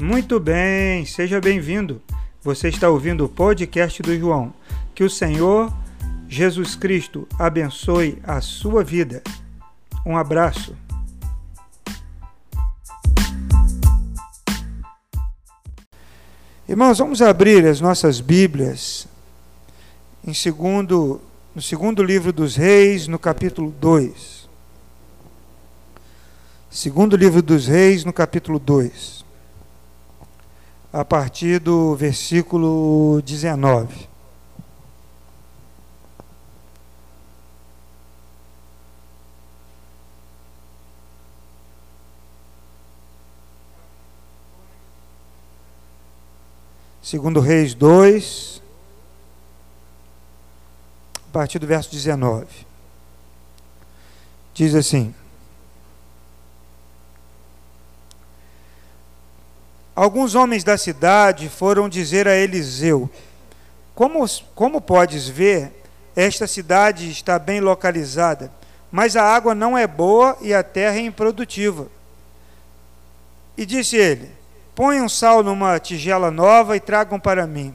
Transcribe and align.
Muito 0.00 0.40
bem, 0.40 1.04
seja 1.04 1.42
bem-vindo. 1.42 2.00
Você 2.42 2.68
está 2.68 2.88
ouvindo 2.88 3.26
o 3.26 3.28
podcast 3.28 4.00
do 4.00 4.18
João. 4.18 4.50
Que 4.94 5.04
o 5.04 5.10
Senhor 5.10 5.70
Jesus 6.26 6.74
Cristo 6.74 7.28
abençoe 7.38 8.18
a 8.24 8.40
sua 8.40 8.82
vida. 8.82 9.22
Um 10.06 10.16
abraço. 10.16 10.74
Irmãos, 16.66 16.96
vamos 16.96 17.20
abrir 17.20 17.66
as 17.66 17.78
nossas 17.78 18.22
Bíblias 18.22 19.06
em 20.26 20.32
segundo, 20.32 21.20
no 21.54 21.60
segundo 21.60 22.02
livro 22.02 22.32
dos 22.32 22.56
Reis, 22.56 23.06
no 23.06 23.18
capítulo 23.18 23.70
2. 23.78 24.48
Segundo 26.70 27.16
livro 27.16 27.42
dos 27.42 27.66
Reis, 27.66 28.02
no 28.02 28.14
capítulo 28.14 28.58
2 28.58 29.28
a 30.92 31.04
partir 31.04 31.60
do 31.60 31.94
versículo 31.94 33.22
19. 33.22 34.08
Segundo 47.02 47.40
Reis 47.40 47.74
2, 47.74 48.62
a 51.28 51.32
partir 51.32 51.58
do 51.58 51.66
verso 51.66 51.90
19. 51.90 52.46
Diz 54.54 54.74
assim: 54.74 55.14
Alguns 60.00 60.34
homens 60.34 60.64
da 60.64 60.78
cidade 60.78 61.50
foram 61.50 61.86
dizer 61.86 62.26
a 62.26 62.34
Eliseu: 62.34 63.10
Como, 63.94 64.24
como 64.54 64.80
podes 64.80 65.28
ver, 65.28 65.70
esta 66.16 66.46
cidade 66.46 67.10
está 67.10 67.38
bem 67.38 67.60
localizada, 67.60 68.50
mas 68.90 69.14
a 69.14 69.22
água 69.22 69.54
não 69.54 69.76
é 69.76 69.86
boa 69.86 70.38
e 70.40 70.54
a 70.54 70.62
terra 70.62 70.96
é 70.96 71.00
improdutiva. 71.00 71.86
E 73.58 73.66
disse 73.66 73.94
ele: 73.94 74.30
Ponham 74.74 75.06
sal 75.06 75.42
numa 75.42 75.78
tigela 75.78 76.30
nova 76.30 76.74
e 76.74 76.80
tragam 76.80 77.20
para 77.20 77.46
mim. 77.46 77.74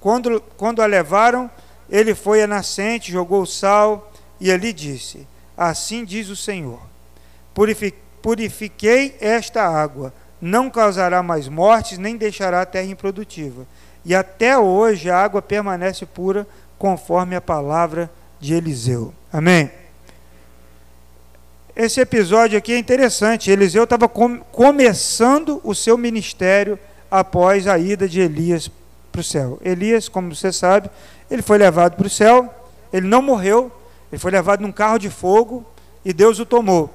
Quando, 0.00 0.40
quando 0.56 0.82
a 0.82 0.86
levaram, 0.86 1.48
ele 1.88 2.12
foi 2.12 2.42
à 2.42 2.48
nascente, 2.48 3.12
jogou 3.12 3.42
o 3.42 3.46
sal 3.46 4.12
e 4.40 4.50
ali 4.50 4.72
disse: 4.72 5.28
Assim 5.56 6.04
diz 6.04 6.28
o 6.28 6.34
Senhor: 6.34 6.82
Purifiquei 8.20 9.16
esta 9.20 9.62
água 9.62 10.12
não 10.44 10.68
causará 10.68 11.22
mais 11.22 11.48
mortes, 11.48 11.96
nem 11.96 12.18
deixará 12.18 12.60
a 12.60 12.66
terra 12.66 12.84
improdutiva. 12.84 13.66
E 14.04 14.14
até 14.14 14.58
hoje 14.58 15.08
a 15.08 15.16
água 15.16 15.40
permanece 15.40 16.04
pura, 16.04 16.46
conforme 16.78 17.34
a 17.34 17.40
palavra 17.40 18.10
de 18.38 18.52
Eliseu. 18.52 19.14
Amém? 19.32 19.70
Esse 21.74 21.98
episódio 21.98 22.58
aqui 22.58 22.74
é 22.74 22.78
interessante. 22.78 23.50
Eliseu 23.50 23.84
estava 23.84 24.06
com, 24.06 24.38
começando 24.52 25.62
o 25.64 25.74
seu 25.74 25.96
ministério 25.96 26.78
após 27.10 27.66
a 27.66 27.78
ida 27.78 28.06
de 28.06 28.20
Elias 28.20 28.70
para 29.10 29.22
o 29.22 29.24
céu. 29.24 29.58
Elias, 29.64 30.10
como 30.10 30.34
você 30.34 30.52
sabe, 30.52 30.90
ele 31.30 31.40
foi 31.40 31.56
levado 31.56 31.96
para 31.96 32.06
o 32.06 32.10
céu, 32.10 32.52
ele 32.92 33.06
não 33.06 33.22
morreu, 33.22 33.72
ele 34.12 34.18
foi 34.18 34.30
levado 34.30 34.60
num 34.60 34.72
carro 34.72 34.98
de 34.98 35.08
fogo 35.08 35.64
e 36.04 36.12
Deus 36.12 36.38
o 36.38 36.44
tomou. 36.44 36.92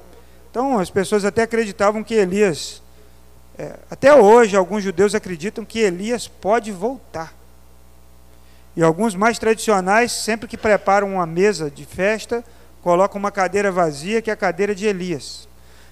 Então 0.52 0.78
as 0.78 0.88
pessoas 0.88 1.24
até 1.24 1.42
acreditavam 1.42 2.04
que 2.04 2.14
Elias 2.14 2.80
é, 3.58 3.76
até 3.90 4.14
hoje, 4.14 4.56
alguns 4.56 4.82
judeus 4.82 5.14
acreditam 5.14 5.64
que 5.64 5.78
Elias 5.78 6.26
pode 6.26 6.72
voltar. 6.72 7.34
E 8.76 8.82
alguns 8.82 9.14
mais 9.14 9.38
tradicionais, 9.38 10.12
sempre 10.12 10.48
que 10.48 10.56
preparam 10.56 11.14
uma 11.14 11.26
mesa 11.26 11.70
de 11.70 11.84
festa, 11.84 12.44
colocam 12.82 13.18
uma 13.18 13.30
cadeira 13.30 13.70
vazia, 13.70 14.22
que 14.22 14.30
é 14.30 14.32
a 14.32 14.36
cadeira 14.36 14.74
de 14.74 14.86
Elias. 14.86 15.48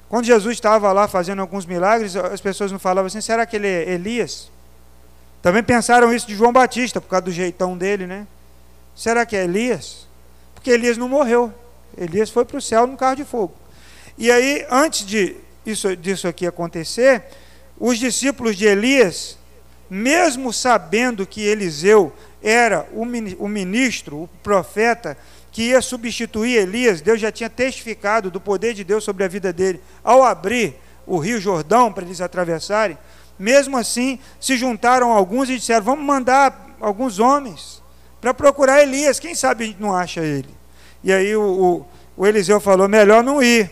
Quando 0.08 0.24
Jesus 0.24 0.54
estava 0.54 0.90
lá 0.92 1.06
fazendo 1.06 1.40
alguns 1.40 1.66
milagres, 1.66 2.16
as 2.16 2.40
pessoas 2.40 2.72
não 2.72 2.78
falavam 2.78 3.08
assim: 3.08 3.20
será 3.20 3.44
que 3.44 3.56
ele 3.56 3.66
é 3.66 3.90
Elias? 3.90 4.50
Também 5.42 5.62
pensaram 5.62 6.12
isso 6.12 6.26
de 6.26 6.34
João 6.34 6.52
Batista, 6.52 7.00
por 7.00 7.08
causa 7.08 7.22
do 7.22 7.32
jeitão 7.32 7.76
dele, 7.76 8.06
né? 8.06 8.26
Será 8.96 9.26
que 9.26 9.36
é 9.36 9.44
Elias? 9.44 10.08
Porque 10.54 10.70
Elias 10.70 10.96
não 10.96 11.08
morreu. 11.08 11.52
Elias 11.96 12.30
foi 12.30 12.44
para 12.44 12.56
o 12.56 12.62
céu 12.62 12.86
num 12.86 12.96
carro 12.96 13.16
de 13.16 13.24
fogo. 13.24 13.54
E 14.16 14.30
aí, 14.30 14.66
antes 14.70 15.06
de 15.06 15.36
isso, 15.64 15.94
disso 15.96 16.26
aqui 16.26 16.46
acontecer, 16.46 17.22
os 17.78 17.98
discípulos 17.98 18.56
de 18.56 18.66
Elias, 18.66 19.38
mesmo 19.88 20.52
sabendo 20.52 21.26
que 21.26 21.42
Eliseu 21.42 22.12
era 22.42 22.86
o 22.92 23.04
ministro, 23.48 24.22
o 24.22 24.28
profeta, 24.42 25.16
que 25.50 25.70
ia 25.70 25.80
substituir 25.80 26.56
Elias, 26.56 27.00
Deus 27.00 27.20
já 27.20 27.32
tinha 27.32 27.50
testificado 27.50 28.30
do 28.30 28.40
poder 28.40 28.74
de 28.74 28.84
Deus 28.84 29.02
sobre 29.02 29.24
a 29.24 29.28
vida 29.28 29.52
dele, 29.52 29.80
ao 30.04 30.22
abrir 30.22 30.76
o 31.06 31.18
rio 31.18 31.40
Jordão 31.40 31.92
para 31.92 32.04
eles 32.04 32.20
atravessarem, 32.20 32.98
mesmo 33.38 33.76
assim, 33.76 34.18
se 34.40 34.56
juntaram 34.56 35.12
alguns 35.12 35.48
e 35.48 35.56
disseram: 35.56 35.84
Vamos 35.84 36.04
mandar 36.04 36.76
alguns 36.80 37.18
homens 37.18 37.82
para 38.20 38.34
procurar 38.34 38.82
Elias, 38.82 39.18
quem 39.18 39.34
sabe 39.34 39.64
a 39.64 39.66
gente 39.68 39.80
não 39.80 39.94
acha 39.94 40.20
ele. 40.20 40.48
E 41.02 41.12
aí 41.12 41.34
o, 41.36 41.42
o, 41.42 42.22
o 42.22 42.26
Eliseu 42.26 42.60
falou: 42.60 42.88
Melhor 42.88 43.22
não 43.22 43.42
ir, 43.42 43.70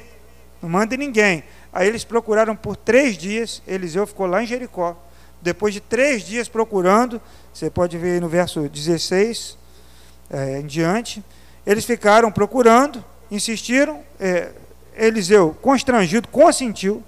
não 0.63 0.69
mande 0.69 0.97
ninguém. 0.97 1.43
Aí 1.77 1.87
eles 1.87 2.05
procuraram 2.05 2.57
por 2.57 2.75
três 2.75 3.19
dias, 3.19 3.63
Eliseu 3.69 4.07
ficou 4.07 4.25
lá 4.25 4.43
em 4.43 4.47
Jericó. 4.47 4.97
Depois 5.43 5.75
de 5.75 5.81
três 5.81 6.23
dias 6.23 6.49
procurando, 6.49 7.21
você 7.53 7.69
pode 7.69 7.99
ver 7.99 8.19
no 8.19 8.31
verso 8.31 8.67
16 8.67 9.59
é, 10.31 10.59
em 10.59 10.65
diante, 10.65 11.23
eles 11.67 11.85
ficaram 11.85 12.33
procurando, 12.33 13.05
insistiram, 13.31 14.01
é, 14.19 14.53
Eliseu, 14.97 15.55
constrangido, 15.61 16.29
consentiu. 16.29 17.05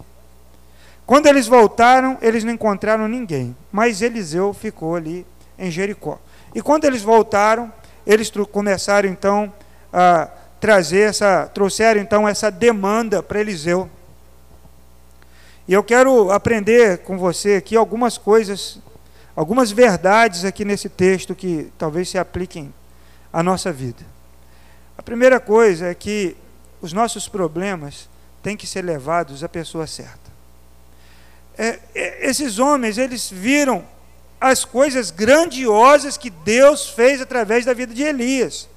Quando 1.07 1.29
eles 1.29 1.47
voltaram, 1.47 2.19
eles 2.21 2.45
não 2.45 2.53
encontraram 2.53 3.09
ninguém, 3.09 3.57
mas 3.73 4.03
Eliseu 4.03 4.53
ficou 4.53 4.97
ali 4.97 5.27
em 5.59 5.71
Jericó. 5.71 6.19
E 6.55 6.61
quando 6.61 6.85
eles 6.85 7.01
voltaram, 7.01 7.73
eles 8.07 8.31
começaram 8.53 9.09
então 9.09 9.51
a 9.91 10.29
trazer 10.61 11.09
essa, 11.09 11.47
trouxeram 11.47 12.03
então 12.03 12.29
essa 12.29 12.51
demanda 12.51 13.23
para 13.23 13.41
Eliseu. 13.41 13.89
E 15.69 15.75
eu 15.75 15.85
quero 15.85 16.33
aprender 16.33 16.99
com 16.99 17.19
você 17.19 17.57
aqui 17.57 17.77
algumas 17.77 18.17
coisas, 18.17 18.79
algumas 19.37 19.71
verdades 19.71 20.47
aqui 20.47 20.65
nesse 20.65 20.89
texto 20.89 21.35
que 21.35 21.71
talvez 21.77 22.09
se 22.09 22.17
apliquem 22.17 22.73
à 23.31 23.43
nossa 23.43 23.71
vida. 23.71 24.03
A 24.97 25.03
primeira 25.03 25.39
coisa 25.39 25.89
é 25.89 25.95
que 25.95 26.35
os 26.81 26.95
nossos 26.95 27.29
problemas 27.29 28.09
têm 28.43 28.57
que 28.57 28.67
ser 28.67 28.81
levados 28.81 29.45
à 29.45 29.49
pessoa 29.49 29.87
certa. 29.87 30.33
É, 31.59 31.79
é, 31.95 32.31
esses 32.31 32.59
homens, 32.59 32.97
eles 32.97 33.29
viram 33.31 33.85
as 34.41 34.65
coisas 34.65 35.11
grandiosas 35.11 36.17
que 36.17 36.31
Deus 36.31 36.89
fez 36.89 37.21
através 37.21 37.67
da 37.67 37.75
vida 37.75 37.93
de 37.93 38.05
Elias. 38.05 38.71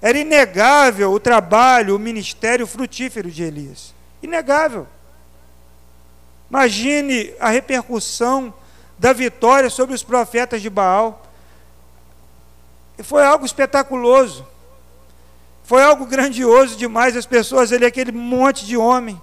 Era 0.00 0.16
inegável 0.16 1.10
o 1.10 1.18
trabalho, 1.18 1.96
o 1.96 1.98
ministério 1.98 2.68
frutífero 2.68 3.32
de 3.32 3.42
Elias. 3.42 3.92
Inegável. 4.22 4.86
Imagine 6.48 7.34
a 7.40 7.50
repercussão 7.50 8.54
da 8.98 9.12
vitória 9.12 9.68
sobre 9.68 9.94
os 9.94 10.02
profetas 10.02 10.62
de 10.62 10.70
Baal. 10.70 11.22
Foi 12.98 13.24
algo 13.24 13.44
espetaculoso. 13.44 14.46
Foi 15.64 15.82
algo 15.82 16.06
grandioso 16.06 16.76
demais. 16.76 17.16
As 17.16 17.26
pessoas 17.26 17.72
ali, 17.72 17.84
aquele 17.84 18.12
monte 18.12 18.64
de 18.64 18.76
homem, 18.76 19.20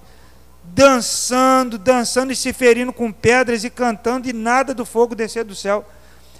dançando, 0.64 1.78
dançando 1.78 2.34
e 2.34 2.36
se 2.36 2.52
ferindo 2.52 2.92
com 2.92 3.12
pedras 3.12 3.64
e 3.64 3.70
cantando, 3.70 4.30
e 4.30 4.34
nada 4.34 4.74
do 4.74 4.86
fogo 4.86 5.16
descer 5.16 5.44
do 5.44 5.56
céu. 5.56 5.86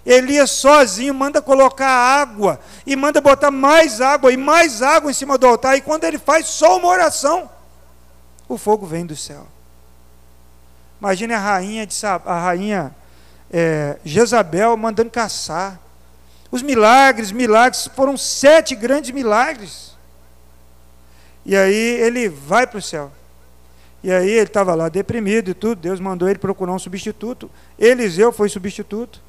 Elias 0.06 0.52
sozinho 0.52 1.14
manda 1.14 1.42
colocar 1.42 1.88
água 1.88 2.60
e 2.86 2.94
manda 2.94 3.22
botar 3.22 3.50
mais 3.50 4.02
água 4.02 4.34
e 4.34 4.38
mais 4.38 4.82
água 4.82 5.10
em 5.10 5.14
cima 5.14 5.38
do 5.38 5.48
altar. 5.48 5.78
E 5.78 5.82
quando 5.82 6.04
ele 6.04 6.18
faz 6.18 6.48
só 6.48 6.78
uma 6.78 6.90
oração, 6.90 7.50
o 8.50 8.58
fogo 8.58 8.86
vem 8.86 9.06
do 9.06 9.16
céu. 9.16 9.48
Imagine 11.04 11.34
a 11.34 11.40
rainha, 11.40 11.86
de, 11.86 12.06
a 12.06 12.40
rainha 12.40 12.96
é, 13.52 13.98
Jezabel 14.06 14.78
mandando 14.78 15.10
caçar. 15.10 15.78
Os 16.50 16.62
milagres, 16.62 17.30
milagres, 17.30 17.90
foram 17.94 18.16
sete 18.16 18.74
grandes 18.74 19.12
milagres. 19.12 19.98
E 21.46 21.58
aí 21.58 21.76
ele 21.76 22.30
vai 22.30 22.66
para 22.66 22.78
o 22.78 22.82
céu. 22.82 23.12
E 24.02 24.14
aí 24.14 24.30
ele 24.30 24.44
estava 24.44 24.74
lá 24.76 24.88
deprimido 24.88 25.52
e 25.52 25.54
tudo. 25.54 25.82
Deus 25.82 26.00
mandou 26.00 26.30
ele 26.30 26.40
procurar 26.40 26.72
um 26.72 26.80
substituto. 26.80 27.52
Eliseu 27.78 28.32
foi 28.32 28.48
substituto. 28.48 29.22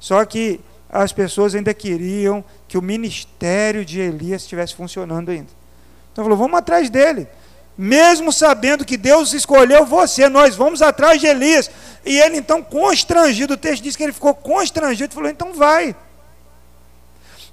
Só 0.00 0.24
que 0.24 0.60
as 0.90 1.12
pessoas 1.12 1.54
ainda 1.54 1.72
queriam 1.72 2.44
que 2.66 2.76
o 2.76 2.82
ministério 2.82 3.84
de 3.84 4.00
Elias 4.00 4.42
estivesse 4.42 4.74
funcionando 4.74 5.30
ainda. 5.30 5.50
Então 6.12 6.24
falou: 6.24 6.36
vamos 6.36 6.58
atrás 6.58 6.90
dele. 6.90 7.28
Mesmo 7.82 8.30
sabendo 8.30 8.84
que 8.84 8.98
Deus 8.98 9.32
escolheu 9.32 9.86
você, 9.86 10.28
nós 10.28 10.54
vamos 10.54 10.82
atrás 10.82 11.18
de 11.18 11.26
Elias. 11.26 11.70
E 12.04 12.18
ele 12.18 12.36
então 12.36 12.62
constrangido, 12.62 13.54
o 13.54 13.56
texto 13.56 13.82
diz 13.82 13.96
que 13.96 14.02
ele 14.02 14.12
ficou 14.12 14.34
constrangido 14.34 15.10
e 15.10 15.14
falou: 15.14 15.30
então 15.30 15.54
vai. 15.54 15.96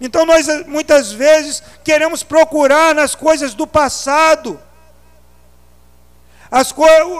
Então 0.02 0.26
nós 0.26 0.46
muitas 0.66 1.14
vezes 1.14 1.64
queremos 1.82 2.24
procurar 2.24 2.94
nas 2.94 3.16
coisas 3.16 3.54
do 3.54 3.66
passado 3.66 4.60
as, 6.52 6.76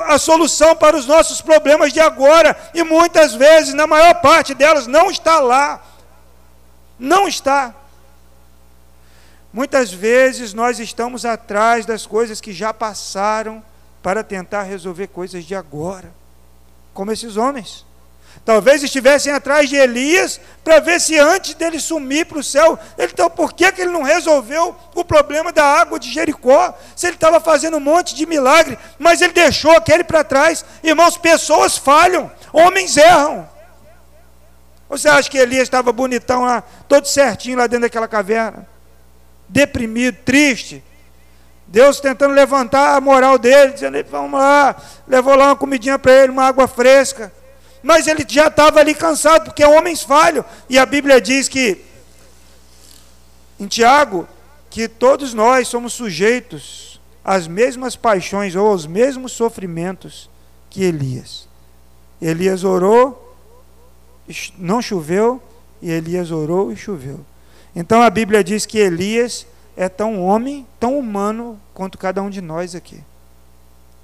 a 0.08 0.18
solução 0.18 0.76
para 0.76 0.98
os 0.98 1.06
nossos 1.06 1.40
problemas 1.40 1.94
de 1.94 2.02
agora, 2.02 2.58
e 2.74 2.84
muitas 2.84 3.34
vezes, 3.34 3.74
na 3.74 3.88
maior 3.88 4.16
parte 4.16 4.54
delas, 4.54 4.86
não 4.86 5.10
está 5.10 5.40
lá. 5.40 5.82
Não 7.00 7.26
está. 7.26 7.74
Muitas 9.58 9.92
vezes 9.92 10.54
nós 10.54 10.80
estamos 10.80 11.26
atrás 11.26 11.84
das 11.84 12.06
coisas 12.06 12.40
que 12.40 12.54
já 12.54 12.72
passaram 12.72 13.66
para 14.04 14.24
tentar 14.24 14.62
resolver 14.62 15.08
coisas 15.08 15.44
de 15.44 15.56
agora, 15.56 16.14
como 16.94 17.12
esses 17.12 17.38
homens. 17.38 17.84
Talvez 18.46 18.84
estivessem 18.84 19.34
atrás 19.34 19.68
de 19.68 19.76
Elias 19.76 20.40
para 20.64 20.80
ver 20.80 21.02
se 21.02 21.18
antes 21.18 21.56
dele 21.56 21.80
sumir 21.80 22.28
para 22.28 22.38
o 22.38 22.44
céu, 22.44 22.78
ele, 23.00 23.12
então 23.12 23.32
por 23.32 23.52
que, 23.52 23.72
que 23.72 23.82
ele 23.82 23.90
não 23.90 24.04
resolveu 24.04 24.76
o 24.94 25.04
problema 25.04 25.52
da 25.52 25.66
água 25.66 26.00
de 26.00 26.14
Jericó? 26.14 26.78
Se 26.96 27.08
ele 27.08 27.16
estava 27.16 27.40
fazendo 27.40 27.78
um 27.78 27.80
monte 27.80 28.14
de 28.14 28.28
milagre, 28.28 28.78
mas 29.00 29.24
ele 29.24 29.34
deixou 29.34 29.72
aquele 29.72 30.04
para 30.04 30.24
trás. 30.24 30.64
Irmãos, 30.84 31.18
pessoas 31.18 31.76
falham, 31.76 32.32
homens 32.54 32.96
erram. 32.96 33.50
Você 34.88 35.10
acha 35.10 35.28
que 35.28 35.40
Elias 35.40 35.64
estava 35.64 35.92
bonitão 35.92 36.44
lá, 36.44 36.62
todo 36.88 37.08
certinho 37.08 37.58
lá 37.58 37.66
dentro 37.66 37.88
daquela 37.88 38.08
caverna? 38.08 38.77
Deprimido, 39.50 40.18
triste. 40.26 40.84
Deus 41.68 42.00
tentando 42.00 42.34
levantar 42.34 42.96
a 42.96 43.02
moral 43.02 43.38
dele, 43.38 43.74
dizendo: 43.74 43.98
vamos 44.10 44.40
lá, 44.40 44.76
levou 45.08 45.36
lá 45.36 45.48
uma 45.48 45.56
comidinha 45.56 46.00
para 46.00 46.12
ele, 46.12 46.32
uma 46.32 46.46
água 46.46 46.68
fresca 46.68 47.32
mas 47.88 48.08
ele 48.08 48.26
já 48.28 48.48
estava 48.48 48.82
ali 48.82 48.94
cansado, 48.94 49.46
porque 49.46 49.64
homens 49.64 50.04
falham. 50.04 50.44
E 50.70 50.78
a 50.78 50.86
Bíblia 50.86 51.22
diz 51.22 51.48
que, 51.48 51.82
em 53.58 53.66
Tiago, 53.66 54.28
que 54.70 54.90
todos 54.90 55.34
nós 55.34 55.70
somos 55.70 55.94
sujeitos 55.94 57.00
às 57.24 57.48
mesmas 57.48 57.96
paixões 57.96 58.56
ou 58.56 58.68
aos 58.68 58.86
mesmos 58.86 59.32
sofrimentos 59.32 60.30
que 60.70 60.84
Elias. 60.84 61.48
Elias 62.22 62.64
orou, 62.64 63.38
não 64.58 64.82
choveu, 64.82 65.42
e 65.82 65.90
Elias 65.90 66.30
orou 66.32 66.72
e 66.72 66.76
choveu. 66.76 67.26
Então 67.78 68.02
a 68.02 68.10
Bíblia 68.10 68.44
diz 68.44 68.66
que 68.66 68.78
Elias 68.78 69.46
é 69.78 69.88
tão 69.88 70.22
homem, 70.22 70.66
tão 70.80 70.98
humano 70.98 71.58
quanto 71.74 71.98
cada 71.98 72.22
um 72.22 72.30
de 72.30 72.42
nós 72.42 72.76
aqui. 72.76 73.02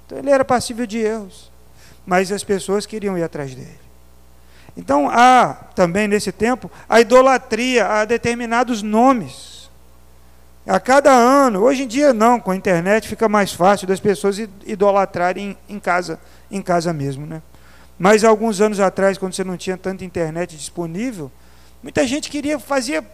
Então 0.06 0.16
ele 0.16 0.30
era 0.30 0.44
passível 0.44 0.86
de 0.86 0.98
erros 0.98 1.52
mas 2.06 2.30
as 2.30 2.44
pessoas 2.44 2.86
queriam 2.86 3.16
ir 3.16 3.22
atrás 3.22 3.54
dele. 3.54 3.78
Então 4.76 5.08
há 5.08 5.54
também 5.74 6.08
nesse 6.08 6.32
tempo 6.32 6.70
a 6.88 7.00
idolatria 7.00 7.86
a 7.86 8.04
determinados 8.04 8.82
nomes. 8.82 9.70
A 10.66 10.80
cada 10.80 11.10
ano, 11.10 11.60
hoje 11.60 11.82
em 11.82 11.86
dia 11.86 12.12
não, 12.12 12.40
com 12.40 12.50
a 12.50 12.56
internet 12.56 13.06
fica 13.06 13.28
mais 13.28 13.52
fácil 13.52 13.86
das 13.86 14.00
pessoas 14.00 14.38
idolatrarem 14.66 15.56
em 15.68 15.78
casa, 15.78 16.18
em 16.50 16.62
casa 16.62 16.92
mesmo, 16.92 17.26
né? 17.26 17.42
Mas 17.98 18.24
alguns 18.24 18.60
anos 18.60 18.80
atrás, 18.80 19.16
quando 19.16 19.34
você 19.34 19.44
não 19.44 19.56
tinha 19.56 19.76
tanta 19.76 20.04
internet 20.04 20.56
disponível, 20.56 21.30
muita 21.82 22.04
gente 22.06 22.28
queria 22.28 22.58
fazer 22.58 23.04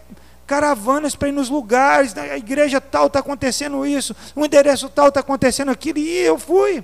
caravanas 0.51 1.15
para 1.15 1.29
ir 1.29 1.31
nos 1.31 1.49
lugares, 1.49 2.13
a 2.17 2.35
igreja 2.35 2.81
tal 2.81 3.07
está 3.07 3.19
acontecendo 3.19 3.85
isso, 3.85 4.13
o 4.35 4.43
endereço 4.43 4.89
tal 4.89 5.07
está 5.07 5.21
acontecendo 5.21 5.71
aquilo, 5.71 5.97
e 5.97 6.17
eu 6.17 6.37
fui. 6.37 6.83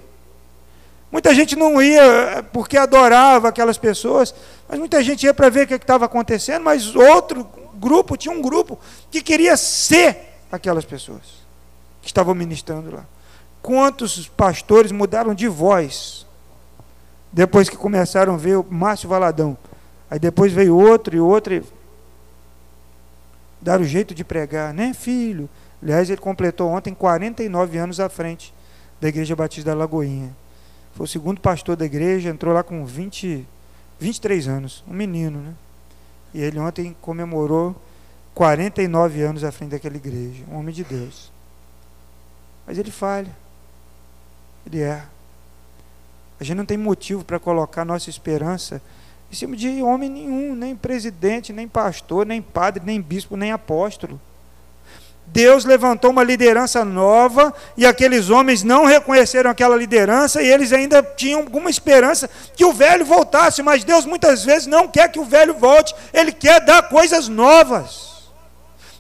Muita 1.12 1.36
gente 1.36 1.54
não 1.54 1.82
ia 1.82 2.02
eh, 2.02 2.42
porque 2.42 2.78
adorava 2.78 3.50
aquelas 3.50 3.78
pessoas, 3.78 4.34
mas 4.70 4.80
muita 4.80 5.04
gente 5.04 5.26
ia 5.26 5.34
para 5.34 5.50
ver 5.50 5.66
o 5.66 5.68
que 5.68 5.74
estava 5.74 6.06
acontecendo, 6.06 6.64
mas 6.64 6.96
outro 6.96 7.46
grupo, 7.74 8.16
tinha 8.16 8.34
um 8.34 8.42
grupo 8.42 8.80
que 9.12 9.22
queria 9.22 9.58
ser 9.58 10.18
aquelas 10.50 10.86
pessoas 10.86 11.24
que 12.02 12.08
estavam 12.08 12.34
ministrando 12.34 12.96
lá. 12.96 13.04
Quantos 13.62 14.30
pastores 14.30 14.94
mudaram 14.94 15.36
de 15.36 15.50
voz 15.50 16.26
depois 17.34 17.68
que 17.68 17.76
começaram 17.76 18.36
a 18.36 18.38
ver 18.38 18.60
o 18.60 18.66
Márcio 18.70 19.10
Valadão? 19.10 19.58
Aí 20.10 20.20
depois 20.20 20.54
veio 20.54 20.78
outro 20.78 21.18
e 21.18 21.20
outro 21.20 21.54
e 21.54 21.77
dar 23.62 23.80
o 23.80 23.84
jeito 23.84 24.14
de 24.14 24.24
pregar, 24.24 24.74
né, 24.74 24.94
filho? 24.94 25.50
Aliás, 25.82 26.10
ele 26.10 26.22
completou 26.22 26.70
ontem 26.70 26.94
49 26.94 27.78
anos 27.78 28.00
à 28.00 28.10
frente 28.10 28.54
da 29.00 29.08
Igreja 29.08 29.36
Batista 29.36 29.72
da 29.72 29.78
Lagoinha. 29.78 30.36
Foi 30.94 31.06
o 31.06 31.08
segundo 31.08 31.40
pastor 31.40 31.76
da 31.76 31.86
igreja, 31.86 32.30
entrou 32.30 32.54
lá 32.54 32.64
com 32.64 32.84
20, 32.84 33.48
23 34.00 34.48
anos, 34.48 34.84
um 34.88 34.94
menino, 34.94 35.40
né? 35.40 35.54
E 36.34 36.42
ele 36.42 36.58
ontem 36.58 36.96
comemorou 37.00 37.76
49 38.34 39.22
anos 39.22 39.44
à 39.44 39.52
frente 39.52 39.72
daquela 39.72 39.96
igreja, 39.96 40.44
um 40.52 40.58
homem 40.58 40.74
de 40.74 40.84
Deus. 40.84 41.32
Mas 42.66 42.78
ele 42.78 42.92
falha. 42.92 43.36
Ele 44.66 44.82
erra. 44.82 45.10
A 46.40 46.44
gente 46.44 46.58
não 46.58 46.66
tem 46.66 46.78
motivo 46.78 47.24
para 47.24 47.40
colocar 47.40 47.86
nossa 47.86 48.10
esperança 48.10 48.82
em 49.32 49.36
cima 49.36 49.56
de 49.56 49.82
homem 49.82 50.10
nenhum, 50.10 50.56
nem 50.56 50.76
presidente, 50.76 51.52
nem 51.52 51.68
pastor, 51.68 52.26
nem 52.26 52.42
padre, 52.42 52.82
nem 52.86 53.02
bispo, 53.02 53.36
nem 53.36 53.52
apóstolo. 53.52 54.20
Deus 55.30 55.66
levantou 55.66 56.12
uma 56.12 56.24
liderança 56.24 56.86
nova 56.86 57.54
e 57.76 57.86
aqueles 57.86 58.30
homens 58.30 58.64
não 58.64 58.86
reconheceram 58.86 59.52
aquela 59.52 59.76
liderança 59.76 60.42
e 60.42 60.48
eles 60.48 60.72
ainda 60.72 61.04
tinham 61.04 61.42
alguma 61.42 61.70
esperança 61.70 62.30
que 62.56 62.64
o 62.64 62.72
velho 62.72 63.06
voltasse, 63.06 63.62
mas 63.62 63.84
Deus 63.84 64.06
muitas 64.06 64.46
vezes 64.46 64.68
não 64.68 64.88
quer 64.88 65.12
que 65.12 65.20
o 65.20 65.26
velho 65.26 65.54
volte, 65.54 65.94
ele 66.14 66.32
quer 66.32 66.62
dar 66.62 66.88
coisas 66.88 67.28
novas. 67.28 68.08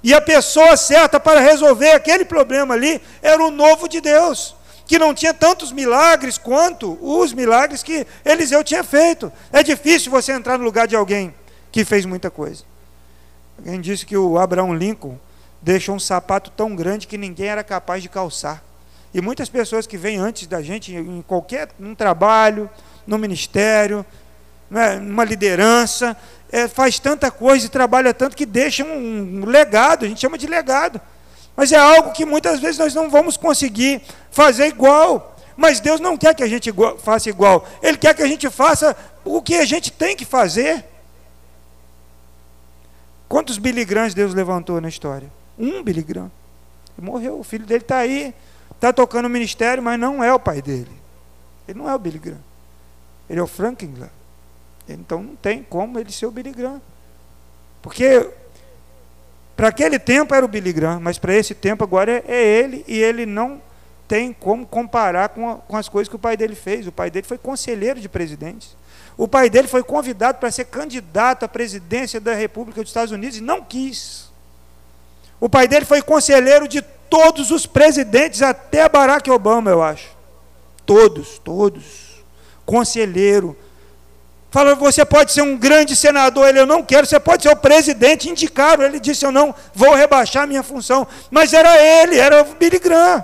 E 0.03 0.13
a 0.13 0.19
pessoa 0.19 0.75
certa 0.75 1.17
para 1.17 1.39
resolver 1.39 1.91
aquele 1.91 2.25
problema 2.25 2.73
ali 2.73 3.01
era 3.21 3.41
o 3.41 3.49
novo 3.49 3.87
de 3.87 4.01
Deus, 4.01 4.53
que 4.87 4.97
não 4.97 5.13
tinha 5.13 5.33
tantos 5.33 5.71
milagres 5.73 6.37
quanto 6.37 6.97
os 7.01 7.33
milagres 7.33 7.83
que 7.83 8.07
Eliseu 8.23 8.63
tinha 8.63 8.83
feito. 8.83 9.31
É 9.51 9.61
difícil 9.61 10.09
você 10.09 10.31
entrar 10.31 10.57
no 10.57 10.63
lugar 10.63 10.87
de 10.87 10.95
alguém 10.95 11.35
que 11.71 11.83
fez 11.83 12.05
muita 12.05 12.31
coisa. 12.31 12.63
Alguém 13.57 13.81
disse 13.81 14.05
que 14.05 14.15
o 14.15 14.37
Abraão 14.37 14.73
Lincoln 14.73 15.19
deixou 15.61 15.93
um 15.95 15.99
sapato 15.99 16.49
tão 16.51 16.73
grande 16.73 17.05
que 17.05 17.17
ninguém 17.17 17.47
era 17.47 17.63
capaz 17.63 18.01
de 18.01 18.07
calçar. 18.07 18.63
E 19.13 19.19
muitas 19.19 19.49
pessoas 19.49 19.85
que 19.85 19.97
vêm 19.97 20.17
antes 20.17 20.47
da 20.47 20.61
gente, 20.61 20.95
em 20.95 21.21
qualquer 21.21 21.69
num 21.77 21.93
trabalho, 21.93 22.69
no 23.05 23.17
ministério, 23.17 24.05
né, 24.69 24.95
numa 24.95 25.25
liderança, 25.25 26.15
é, 26.49 26.67
faz 26.67 26.97
tanta 26.99 27.29
coisa 27.29 27.65
e 27.65 27.69
trabalha 27.69 28.13
tanto 28.13 28.37
que 28.37 28.45
deixa 28.45 28.85
um, 28.85 29.41
um 29.41 29.45
legado, 29.45 30.05
a 30.05 30.07
gente 30.07 30.21
chama 30.21 30.37
de 30.37 30.47
legado. 30.47 31.01
Mas 31.57 31.71
é 31.71 31.77
algo 31.77 32.11
que 32.11 32.23
muitas 32.23 32.59
vezes 32.59 32.77
nós 32.77 32.93
não 32.93 33.09
vamos 33.09 33.35
conseguir 33.35 34.03
fazer 34.29 34.67
igual. 34.67 35.35
Mas 35.57 35.79
Deus 35.79 35.99
não 35.99 36.15
quer 36.15 36.35
que 36.35 36.43
a 36.43 36.47
gente 36.47 36.71
faça 36.99 37.29
igual. 37.29 37.67
Ele 37.81 37.97
quer 37.97 38.13
que 38.13 38.21
a 38.21 38.27
gente 38.27 38.47
faça 38.47 38.95
o 39.25 39.41
que 39.41 39.55
a 39.55 39.65
gente 39.65 39.91
tem 39.91 40.15
que 40.15 40.23
fazer. 40.23 40.85
Quantos 43.27 43.57
Billy 43.57 43.83
Deus 44.13 44.35
levantou 44.35 44.79
na 44.79 44.87
história? 44.87 45.33
Um. 45.57 45.79
Ele 45.79 46.27
morreu. 47.01 47.39
O 47.39 47.43
filho 47.43 47.65
dele 47.65 47.81
está 47.81 47.97
aí, 47.97 48.35
está 48.75 48.93
tocando 48.93 49.25
o 49.25 49.29
ministério, 49.29 49.81
mas 49.81 49.99
não 49.99 50.23
é 50.23 50.31
o 50.31 50.39
pai 50.39 50.61
dele. 50.61 50.91
Ele 51.67 51.79
não 51.79 51.89
é 51.89 51.95
o 51.95 51.99
Graham. 51.99 52.37
Ele 53.27 53.39
é 53.39 53.43
o 53.43 53.47
Franklin 53.47 53.95
Então 54.87 55.23
não 55.23 55.35
tem 55.35 55.63
como 55.63 55.97
ele 55.97 56.11
ser 56.11 56.27
o 56.27 56.31
Graham. 56.31 56.79
Porque 57.81 58.29
para 59.57 59.69
aquele 59.69 59.97
tempo 59.97 60.35
era 60.35 60.45
o 60.45 60.47
Billy 60.47 60.71
Graham, 60.71 60.99
mas 60.99 61.17
para 61.17 61.33
esse 61.33 61.55
tempo 61.55 61.83
agora 61.83 62.11
é, 62.11 62.23
é, 62.27 62.59
ele 62.59 62.85
e 62.87 63.01
ele 63.01 63.25
não 63.25 63.59
tem 64.07 64.31
como 64.31 64.67
comparar 64.67 65.29
com, 65.29 65.49
a, 65.49 65.55
com 65.55 65.75
as 65.75 65.89
coisas 65.89 66.07
que 66.07 66.15
o 66.15 66.19
pai 66.19 66.37
dele 66.37 66.53
fez. 66.53 66.85
O 66.85 66.91
pai 66.91 67.09
dele 67.09 67.25
foi 67.25 67.39
conselheiro 67.39 67.99
de 67.99 68.07
presidentes. 68.07 68.77
O 69.17 69.27
pai 69.27 69.49
dele 69.49 69.67
foi 69.67 69.81
convidado 69.81 70.37
para 70.37 70.51
ser 70.51 70.65
candidato 70.65 71.43
à 71.43 71.47
presidência 71.47 72.21
da 72.21 72.35
República 72.35 72.81
dos 72.81 72.91
Estados 72.91 73.11
Unidos 73.11 73.39
e 73.39 73.41
não 73.41 73.63
quis. 73.63 74.29
O 75.39 75.49
pai 75.49 75.67
dele 75.67 75.85
foi 75.85 76.03
conselheiro 76.03 76.67
de 76.67 76.83
todos 77.09 77.49
os 77.49 77.65
presidentes, 77.65 78.43
até 78.43 78.87
Barack 78.87 79.29
Obama, 79.31 79.71
eu 79.71 79.81
acho. 79.81 80.15
Todos, 80.85 81.39
todos. 81.39 82.23
Conselheiro. 82.63 83.57
Falou, 84.57 84.75
você 84.75 85.05
pode 85.05 85.31
ser 85.31 85.41
um 85.41 85.57
grande 85.57 85.95
senador. 85.95 86.47
Ele, 86.47 86.59
eu 86.59 86.65
não 86.65 86.81
quero. 86.81 87.05
Você 87.05 87.19
pode 87.19 87.43
ser 87.43 87.49
o 87.49 87.55
presidente. 87.55 88.29
Indicaram. 88.29 88.83
Ele 88.83 88.99
disse, 88.99 89.25
eu 89.25 89.31
não 89.31 89.53
vou 89.73 89.93
rebaixar 89.93 90.47
minha 90.47 90.63
função. 90.63 91.05
Mas 91.29 91.53
era 91.53 91.77
ele, 91.77 92.17
era 92.17 92.41
o 92.41 92.55
Billy 92.55 92.79
Graham. 92.79 93.23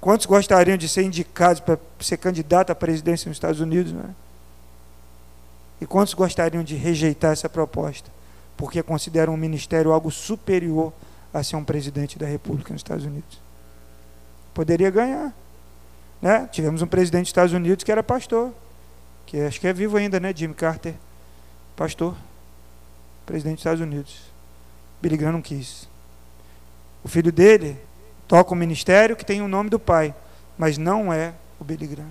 Quantos 0.00 0.26
gostariam 0.26 0.76
de 0.76 0.88
ser 0.88 1.02
indicados 1.02 1.60
para 1.60 1.78
ser 2.00 2.16
candidato 2.16 2.70
à 2.70 2.74
presidência 2.74 3.28
nos 3.28 3.36
Estados 3.36 3.60
Unidos? 3.60 3.92
Não 3.92 4.02
é? 4.02 4.14
E 5.80 5.86
quantos 5.86 6.14
gostariam 6.14 6.62
de 6.62 6.74
rejeitar 6.76 7.32
essa 7.32 7.48
proposta? 7.48 8.10
porque 8.56 8.82
consideram 8.82 9.34
um 9.34 9.36
ministério 9.36 9.92
algo 9.92 10.10
superior 10.10 10.92
a 11.32 11.42
ser 11.42 11.56
um 11.56 11.64
presidente 11.64 12.18
da 12.18 12.26
República 12.26 12.72
nos 12.72 12.80
Estados 12.80 13.04
Unidos. 13.04 13.38
Poderia 14.54 14.90
ganhar. 14.90 15.32
Né? 16.22 16.48
Tivemos 16.50 16.80
um 16.80 16.86
presidente 16.86 17.24
dos 17.24 17.28
Estados 17.28 17.52
Unidos 17.52 17.84
que 17.84 17.92
era 17.92 18.02
pastor, 18.02 18.52
que 19.26 19.40
acho 19.40 19.60
que 19.60 19.66
é 19.66 19.72
vivo 19.72 19.96
ainda, 19.96 20.18
né? 20.20 20.32
Jimmy 20.34 20.54
Carter, 20.54 20.94
pastor, 21.74 22.14
presidente 23.26 23.56
dos 23.56 23.60
Estados 23.60 23.80
Unidos. 23.80 24.20
Billy 25.02 25.16
Graham 25.16 25.32
não 25.32 25.42
quis. 25.42 25.88
O 27.04 27.08
filho 27.08 27.32
dele 27.32 27.76
toca 28.26 28.54
um 28.54 28.56
ministério 28.56 29.16
que 29.16 29.24
tem 29.24 29.42
o 29.42 29.48
nome 29.48 29.68
do 29.68 29.78
pai, 29.78 30.14
mas 30.56 30.78
não 30.78 31.12
é 31.12 31.34
o 31.60 31.64
Billy 31.64 31.86
Graham. 31.86 32.08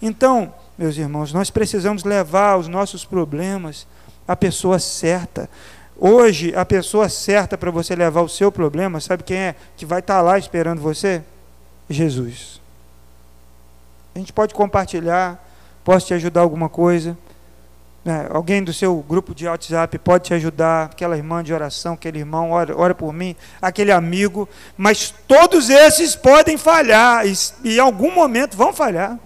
Então, 0.00 0.52
meus 0.76 0.96
irmãos, 0.96 1.32
nós 1.32 1.50
precisamos 1.50 2.04
levar 2.04 2.56
os 2.56 2.66
nossos 2.66 3.04
problemas 3.04 3.86
à 4.26 4.34
pessoa 4.34 4.78
certa. 4.78 5.48
Hoje, 5.96 6.54
a 6.56 6.64
pessoa 6.64 7.08
certa 7.08 7.56
para 7.56 7.70
você 7.70 7.94
levar 7.94 8.22
o 8.22 8.28
seu 8.28 8.50
problema, 8.50 9.00
sabe 9.00 9.22
quem 9.22 9.36
é 9.36 9.54
que 9.76 9.86
vai 9.86 10.00
estar 10.00 10.16
tá 10.16 10.22
lá 10.22 10.38
esperando 10.38 10.80
você? 10.80 11.22
Jesus. 11.88 12.60
A 14.14 14.18
gente 14.18 14.32
pode 14.32 14.54
compartilhar, 14.54 15.42
posso 15.84 16.06
te 16.06 16.14
ajudar 16.14 16.40
alguma 16.40 16.68
coisa. 16.68 17.16
Né? 18.04 18.26
Alguém 18.30 18.62
do 18.62 18.72
seu 18.72 18.96
grupo 19.08 19.34
de 19.34 19.46
WhatsApp 19.46 19.98
pode 19.98 20.24
te 20.24 20.34
ajudar, 20.34 20.86
aquela 20.86 21.16
irmã 21.16 21.42
de 21.42 21.54
oração, 21.54 21.94
aquele 21.94 22.18
irmão, 22.18 22.50
ora, 22.50 22.76
ora 22.76 22.94
por 22.94 23.12
mim, 23.12 23.36
aquele 23.62 23.92
amigo. 23.92 24.48
Mas 24.76 25.14
todos 25.26 25.70
esses 25.70 26.16
podem 26.16 26.56
falhar, 26.56 27.26
e, 27.26 27.32
e 27.62 27.76
em 27.76 27.80
algum 27.80 28.12
momento 28.12 28.56
vão 28.56 28.72
falhar. 28.72 29.18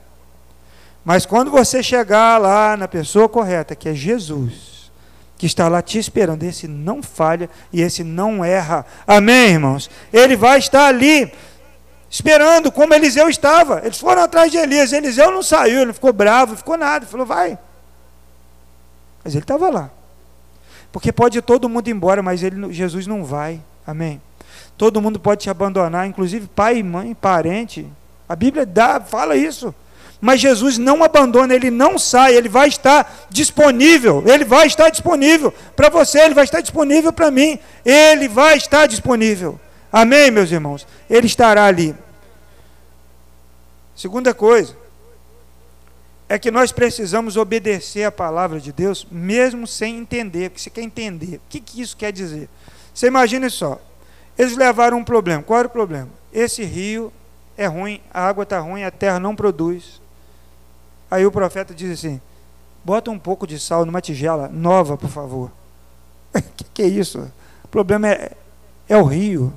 Mas 1.04 1.24
quando 1.24 1.50
você 1.50 1.82
chegar 1.82 2.38
lá 2.38 2.76
na 2.76 2.86
pessoa 2.86 3.28
correta, 3.28 3.74
que 3.74 3.88
é 3.88 3.94
Jesus, 3.94 4.92
que 5.38 5.46
está 5.46 5.68
lá 5.68 5.80
te 5.80 5.98
esperando, 5.98 6.42
esse 6.42 6.68
não 6.68 7.02
falha 7.02 7.48
e 7.72 7.80
esse 7.80 8.04
não 8.04 8.44
erra. 8.44 8.84
Amém, 9.06 9.52
irmãos? 9.52 9.88
Ele 10.12 10.36
vai 10.36 10.58
estar 10.58 10.86
ali 10.86 11.32
esperando, 12.10 12.72
como 12.72 12.94
Eliseu 12.94 13.28
estava. 13.28 13.82
Eles 13.84 13.98
foram 13.98 14.22
atrás 14.22 14.50
de 14.50 14.58
Elias. 14.58 14.92
Eliseu 14.92 15.30
não 15.30 15.42
saiu, 15.42 15.82
ele 15.82 15.92
ficou 15.92 16.12
bravo, 16.12 16.52
não 16.52 16.58
ficou 16.58 16.76
nada. 16.76 17.04
Ele 17.04 17.10
falou, 17.10 17.26
vai. 17.26 17.58
Mas 19.22 19.34
ele 19.34 19.44
estava 19.44 19.68
lá. 19.70 19.90
Porque 20.90 21.12
pode 21.12 21.40
todo 21.42 21.68
mundo 21.68 21.88
embora, 21.88 22.22
mas 22.22 22.42
ele, 22.42 22.72
Jesus 22.72 23.06
não 23.06 23.24
vai. 23.24 23.60
Amém. 23.86 24.20
Todo 24.76 25.02
mundo 25.02 25.18
pode 25.18 25.42
te 25.42 25.50
abandonar, 25.50 26.06
inclusive 26.06 26.46
pai, 26.46 26.82
mãe, 26.82 27.14
parente. 27.14 27.86
A 28.28 28.36
Bíblia 28.36 28.64
dá, 28.64 29.00
fala 29.00 29.36
isso. 29.36 29.74
Mas 30.20 30.40
Jesus 30.40 30.78
não 30.78 31.04
abandona, 31.04 31.54
ele 31.54 31.70
não 31.70 31.98
sai, 31.98 32.34
ele 32.34 32.48
vai 32.48 32.68
estar 32.68 33.26
disponível. 33.30 34.24
Ele 34.26 34.44
vai 34.44 34.66
estar 34.66 34.88
disponível 34.88 35.52
para 35.76 35.88
você, 35.88 36.20
ele 36.20 36.34
vai 36.34 36.44
estar 36.44 36.60
disponível 36.60 37.12
para 37.12 37.30
mim. 37.30 37.58
Ele 37.84 38.28
vai 38.28 38.56
estar 38.56 38.86
disponível. 38.86 39.60
Amém, 39.92 40.30
meus 40.30 40.50
irmãos? 40.50 40.86
Ele 41.08 41.26
estará 41.26 41.64
ali. 41.64 41.94
Segunda 43.96 44.32
coisa, 44.32 44.76
é 46.28 46.38
que 46.38 46.50
nós 46.50 46.70
precisamos 46.70 47.36
obedecer 47.36 48.04
a 48.04 48.12
palavra 48.12 48.60
de 48.60 48.70
Deus, 48.70 49.06
mesmo 49.10 49.66
sem 49.66 49.96
entender, 49.96 50.50
porque 50.50 50.62
você 50.62 50.70
quer 50.70 50.82
entender. 50.82 51.36
O 51.36 51.40
que, 51.48 51.58
que 51.58 51.80
isso 51.80 51.96
quer 51.96 52.12
dizer? 52.12 52.48
Você 52.92 53.06
imagine 53.06 53.48
só, 53.48 53.80
eles 54.36 54.56
levaram 54.56 54.98
um 54.98 55.04
problema. 55.04 55.42
Qual 55.42 55.58
era 55.58 55.68
o 55.68 55.70
problema? 55.70 56.08
Esse 56.32 56.64
rio 56.64 57.12
é 57.56 57.66
ruim, 57.66 58.00
a 58.12 58.28
água 58.28 58.42
está 58.42 58.60
ruim, 58.60 58.84
a 58.84 58.90
terra 58.90 59.18
não 59.18 59.34
produz. 59.34 60.00
Aí 61.10 61.24
o 61.24 61.32
profeta 61.32 61.74
diz 61.74 61.90
assim: 61.90 62.20
bota 62.84 63.10
um 63.10 63.18
pouco 63.18 63.46
de 63.46 63.58
sal 63.58 63.86
numa 63.86 64.00
tigela 64.00 64.48
nova, 64.48 64.96
por 64.98 65.10
favor. 65.10 65.50
O 66.34 66.42
que, 66.56 66.64
que 66.74 66.82
é 66.82 66.86
isso? 66.86 67.32
O 67.64 67.68
problema 67.68 68.08
é, 68.08 68.32
é 68.88 68.96
o 68.96 69.02
rio. 69.02 69.52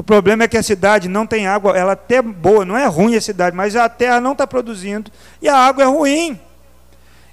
O 0.00 0.02
problema 0.02 0.44
é 0.44 0.48
que 0.48 0.56
a 0.56 0.62
cidade 0.62 1.10
não 1.10 1.26
tem 1.26 1.46
água, 1.46 1.76
ela 1.76 1.92
até 1.92 2.14
é 2.14 2.22
boa, 2.22 2.64
não 2.64 2.74
é 2.74 2.86
ruim 2.86 3.16
a 3.16 3.20
cidade, 3.20 3.54
mas 3.54 3.76
a 3.76 3.86
terra 3.86 4.18
não 4.18 4.32
está 4.32 4.46
produzindo 4.46 5.12
e 5.42 5.46
a 5.46 5.54
água 5.54 5.82
é 5.82 5.86
ruim. 5.86 6.40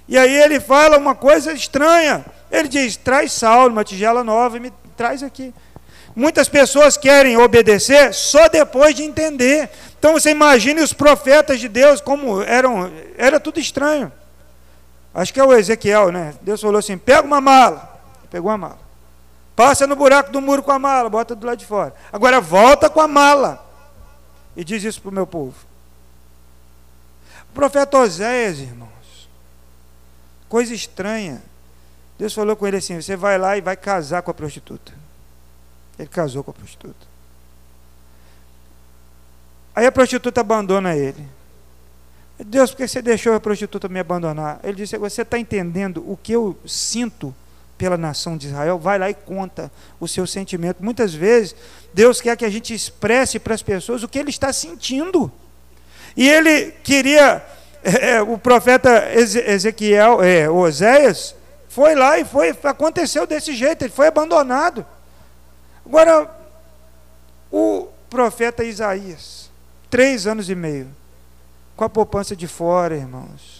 E 0.06 0.18
aí 0.18 0.34
ele 0.34 0.60
fala 0.60 0.98
uma 0.98 1.14
coisa 1.14 1.50
estranha. 1.50 2.26
Ele 2.50 2.68
diz: 2.68 2.94
traz 2.94 3.32
sal 3.32 3.70
numa 3.70 3.82
tigela 3.84 4.22
nova 4.22 4.58
e 4.58 4.60
me 4.60 4.70
traz 4.98 5.22
aqui. 5.22 5.54
Muitas 6.14 6.46
pessoas 6.46 6.98
querem 6.98 7.38
obedecer 7.38 8.12
só 8.12 8.50
depois 8.50 8.94
de 8.94 9.02
entender. 9.02 9.70
Então 9.98 10.12
você 10.12 10.32
imagine 10.32 10.82
os 10.82 10.92
profetas 10.92 11.58
de 11.58 11.70
Deus 11.70 12.02
como 12.02 12.42
eram, 12.42 12.92
era 13.16 13.40
tudo 13.40 13.58
estranho. 13.58 14.12
Acho 15.14 15.32
que 15.32 15.40
é 15.40 15.44
o 15.44 15.54
Ezequiel, 15.54 16.12
né? 16.12 16.34
Deus 16.42 16.60
falou 16.60 16.80
assim: 16.80 16.98
pega 16.98 17.22
uma 17.22 17.40
mala. 17.40 17.98
Pegou 18.30 18.50
a 18.50 18.58
mala. 18.58 18.87
Passa 19.58 19.88
no 19.88 19.96
buraco 19.96 20.30
do 20.30 20.40
muro 20.40 20.62
com 20.62 20.70
a 20.70 20.78
mala, 20.78 21.10
bota 21.10 21.34
do 21.34 21.44
lado 21.44 21.58
de 21.58 21.66
fora. 21.66 21.92
Agora 22.12 22.40
volta 22.40 22.88
com 22.88 23.00
a 23.00 23.08
mala. 23.08 23.68
E 24.56 24.62
diz 24.62 24.84
isso 24.84 25.02
para 25.02 25.08
o 25.08 25.12
meu 25.12 25.26
povo. 25.26 25.56
O 27.50 27.54
profeta 27.54 27.98
Oséias, 27.98 28.60
irmãos. 28.60 29.28
Coisa 30.48 30.72
estranha. 30.72 31.42
Deus 32.16 32.32
falou 32.32 32.54
com 32.54 32.68
ele 32.68 32.76
assim: 32.76 33.02
você 33.02 33.16
vai 33.16 33.36
lá 33.36 33.56
e 33.56 33.60
vai 33.60 33.76
casar 33.76 34.22
com 34.22 34.30
a 34.30 34.34
prostituta. 34.34 34.92
Ele 35.98 36.08
casou 36.08 36.44
com 36.44 36.52
a 36.52 36.54
prostituta. 36.54 37.08
Aí 39.74 39.86
a 39.86 39.90
prostituta 39.90 40.40
abandona 40.40 40.94
ele. 40.94 41.28
Deus, 42.38 42.70
por 42.70 42.76
que 42.76 42.86
você 42.86 43.02
deixou 43.02 43.34
a 43.34 43.40
prostituta 43.40 43.88
me 43.88 43.98
abandonar? 43.98 44.60
Ele 44.62 44.76
disse: 44.76 44.96
Você 44.98 45.22
está 45.22 45.36
entendendo 45.36 46.08
o 46.08 46.16
que 46.16 46.30
eu 46.30 46.56
sinto 46.64 47.34
pela 47.78 47.96
nação 47.96 48.36
de 48.36 48.48
Israel, 48.48 48.78
vai 48.78 48.98
lá 48.98 49.08
e 49.08 49.14
conta 49.14 49.70
o 50.00 50.08
seu 50.08 50.26
sentimento. 50.26 50.82
Muitas 50.82 51.14
vezes, 51.14 51.54
Deus 51.94 52.20
quer 52.20 52.36
que 52.36 52.44
a 52.44 52.50
gente 52.50 52.74
expresse 52.74 53.38
para 53.38 53.54
as 53.54 53.62
pessoas 53.62 54.02
o 54.02 54.08
que 54.08 54.18
ele 54.18 54.30
está 54.30 54.52
sentindo. 54.52 55.30
E 56.16 56.28
ele 56.28 56.72
queria, 56.82 57.42
é, 57.84 58.10
é 58.16 58.22
o 58.22 58.36
profeta 58.36 59.08
Ezequiel, 59.14 60.20
é, 60.22 60.50
Oséias, 60.50 61.36
foi 61.68 61.94
lá 61.94 62.18
e 62.18 62.24
foi, 62.24 62.50
aconteceu 62.64 63.24
desse 63.26 63.54
jeito, 63.54 63.84
ele 63.84 63.92
foi 63.92 64.08
abandonado. 64.08 64.84
Agora, 65.86 66.28
o 67.50 67.86
profeta 68.10 68.64
Isaías, 68.64 69.48
três 69.88 70.26
anos 70.26 70.50
e 70.50 70.54
meio, 70.56 70.88
com 71.76 71.84
a 71.84 71.88
poupança 71.88 72.34
de 72.34 72.48
fora, 72.48 72.96
irmãos 72.96 73.57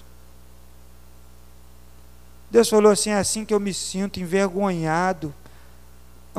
Deus 2.50 2.68
falou 2.68 2.92
assim: 2.92 3.10
é 3.10 3.18
assim 3.18 3.44
que 3.44 3.52
eu 3.52 3.60
me 3.60 3.74
sinto 3.74 4.20
envergonhado. 4.20 5.34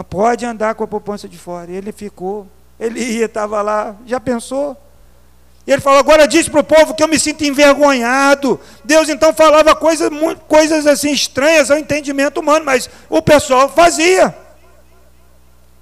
Pode 0.09 0.45
andar 0.45 0.75
com 0.75 0.83
a 0.83 0.87
poupança 0.87 1.27
de 1.27 1.37
fora. 1.37 1.71
Ele 1.71 1.91
ficou, 1.91 2.47
ele 2.79 3.01
ia, 3.03 3.25
estava 3.25 3.61
lá, 3.61 3.95
já 4.05 4.19
pensou? 4.19 4.77
E 5.67 5.71
ele 5.71 5.81
falou: 5.81 5.99
agora 5.99 6.27
diz 6.27 6.49
para 6.49 6.61
o 6.61 6.63
povo 6.63 6.95
que 6.95 7.03
eu 7.03 7.07
me 7.07 7.19
sinto 7.19 7.43
envergonhado. 7.43 8.59
Deus 8.83 9.09
então 9.09 9.33
falava 9.33 9.75
coisas, 9.75 10.09
coisas 10.47 10.87
assim 10.87 11.11
estranhas 11.11 11.69
ao 11.69 11.77
entendimento 11.77 12.39
humano, 12.39 12.65
mas 12.65 12.89
o 13.09 13.21
pessoal 13.21 13.69
fazia. 13.69 14.35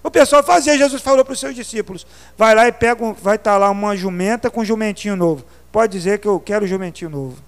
O 0.03 0.11
pessoal 0.11 0.43
fazia. 0.43 0.77
Jesus 0.77 1.01
falou 1.01 1.23
para 1.23 1.33
os 1.33 1.39
seus 1.39 1.55
discípulos: 1.55 2.05
vai 2.37 2.53
lá 2.53 2.67
e 2.67 2.71
pega, 2.71 3.03
um, 3.03 3.13
vai 3.13 3.35
estar 3.35 3.53
tá 3.53 3.57
lá 3.57 3.69
uma 3.69 3.95
jumenta 3.95 4.49
com 4.49 4.61
um 4.61 4.65
jumentinho 4.65 5.15
novo. 5.15 5.45
Pode 5.71 5.91
dizer 5.91 6.19
que 6.19 6.27
eu 6.27 6.39
quero 6.39 6.65
um 6.65 6.67
jumentinho 6.67 7.09
novo. 7.09 7.46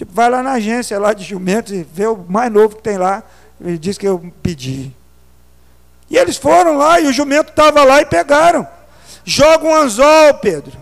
Tipo, 0.00 0.14
vai 0.14 0.30
lá 0.30 0.42
na 0.42 0.52
agência 0.52 0.98
lá 0.98 1.12
de 1.12 1.22
jumentos 1.22 1.74
e 1.74 1.82
vê 1.82 2.06
o 2.06 2.16
mais 2.16 2.50
novo 2.50 2.74
que 2.74 2.82
tem 2.82 2.96
lá. 2.96 3.22
Ele 3.60 3.76
diz 3.76 3.98
que 3.98 4.08
eu 4.08 4.32
pedi. 4.42 4.90
E 6.08 6.16
eles 6.16 6.38
foram 6.38 6.78
lá 6.78 6.98
e 6.98 7.06
o 7.06 7.12
jumento 7.12 7.50
estava 7.50 7.84
lá 7.84 8.00
e 8.00 8.06
pegaram. 8.06 8.66
Joga 9.26 9.66
um 9.66 9.74
anzol, 9.74 10.32
Pedro. 10.40 10.72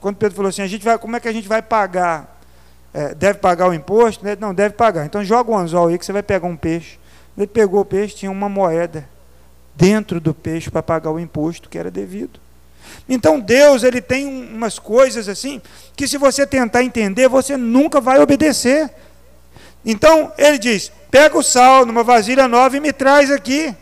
Quando 0.00 0.16
Pedro 0.16 0.34
falou 0.34 0.48
assim, 0.48 0.62
a 0.62 0.66
gente 0.66 0.82
vai, 0.82 0.96
como 0.96 1.14
é 1.14 1.20
que 1.20 1.28
a 1.28 1.32
gente 1.32 1.46
vai 1.46 1.60
pagar? 1.60 2.40
É, 2.94 3.14
deve 3.14 3.38
pagar 3.38 3.68
o 3.68 3.74
imposto? 3.74 4.24
Não, 4.40 4.54
deve 4.54 4.74
pagar. 4.74 5.04
Então 5.04 5.22
joga 5.22 5.50
um 5.50 5.58
anzol 5.58 5.88
aí 5.88 5.98
que 5.98 6.06
você 6.06 6.12
vai 6.14 6.22
pegar 6.22 6.48
um 6.48 6.56
peixe. 6.56 6.98
Ele 7.36 7.46
pegou 7.46 7.82
o 7.82 7.84
peixe, 7.84 8.16
tinha 8.16 8.30
uma 8.30 8.48
moeda 8.48 9.06
dentro 9.76 10.22
do 10.22 10.32
peixe 10.32 10.70
para 10.70 10.82
pagar 10.82 11.10
o 11.10 11.20
imposto 11.20 11.68
que 11.68 11.76
era 11.76 11.90
devido. 11.90 12.40
Então 13.08 13.40
Deus, 13.40 13.82
ele 13.82 14.00
tem 14.00 14.26
umas 14.26 14.78
coisas 14.78 15.28
assim 15.28 15.60
que 15.96 16.06
se 16.06 16.18
você 16.18 16.46
tentar 16.46 16.82
entender, 16.82 17.28
você 17.28 17.56
nunca 17.56 18.00
vai 18.00 18.20
obedecer. 18.20 18.90
Então 19.84 20.32
ele 20.36 20.58
diz: 20.58 20.92
"Pega 21.10 21.36
o 21.36 21.42
sal 21.42 21.86
numa 21.86 22.04
vasilha 22.04 22.46
nova 22.46 22.76
e 22.76 22.80
me 22.80 22.92
traz 22.92 23.30
aqui". 23.30 23.74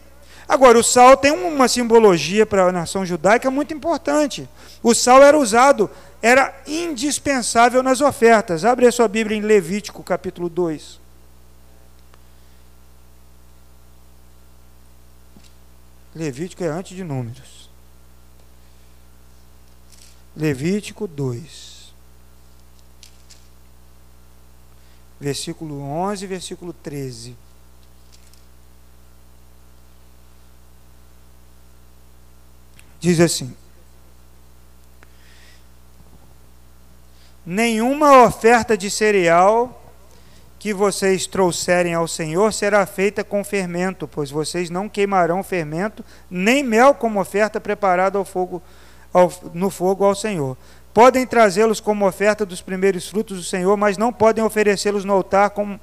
Agora, 0.48 0.78
o 0.78 0.82
sal 0.82 1.16
tem 1.16 1.32
uma 1.32 1.66
simbologia 1.66 2.46
para 2.46 2.66
a 2.66 2.72
nação 2.72 3.04
judaica 3.04 3.50
muito 3.50 3.74
importante. 3.74 4.48
O 4.80 4.94
sal 4.94 5.22
era 5.22 5.36
usado, 5.36 5.90
era 6.22 6.54
indispensável 6.66 7.82
nas 7.82 8.00
ofertas. 8.00 8.64
Abre 8.64 8.86
a 8.86 8.92
sua 8.92 9.08
Bíblia 9.08 9.36
em 9.36 9.40
Levítico, 9.40 10.04
capítulo 10.04 10.48
2. 10.48 11.00
Levítico 16.14 16.62
é 16.64 16.68
antes 16.68 16.96
de 16.96 17.02
Números. 17.02 17.55
Levítico 20.36 21.06
2, 21.06 21.94
versículo 25.18 25.80
11, 25.80 26.26
versículo 26.26 26.72
13. 26.74 27.34
Diz 33.00 33.18
assim: 33.20 33.56
nenhuma 37.46 38.24
oferta 38.24 38.76
de 38.76 38.90
cereal 38.90 39.82
que 40.58 40.74
vocês 40.74 41.28
trouxerem 41.28 41.94
ao 41.94 42.08
Senhor 42.08 42.52
será 42.52 42.84
feita 42.84 43.22
com 43.22 43.44
fermento, 43.44 44.08
pois 44.08 44.32
vocês 44.32 44.68
não 44.68 44.88
queimarão 44.88 45.44
fermento, 45.44 46.04
nem 46.28 46.64
mel 46.64 46.92
como 46.92 47.20
oferta 47.20 47.60
preparada 47.60 48.18
ao 48.18 48.24
fogo, 48.24 48.60
ao, 49.16 49.32
no 49.54 49.70
fogo 49.70 50.04
ao 50.04 50.14
Senhor. 50.14 50.56
Podem 50.92 51.26
trazê-los 51.26 51.80
como 51.80 52.06
oferta 52.06 52.44
dos 52.44 52.60
primeiros 52.60 53.08
frutos 53.08 53.38
do 53.38 53.44
Senhor, 53.44 53.76
mas 53.76 53.96
não 53.96 54.12
podem 54.12 54.44
oferecê-los 54.44 55.04
no 55.04 55.12
altar 55.12 55.50
como, 55.50 55.80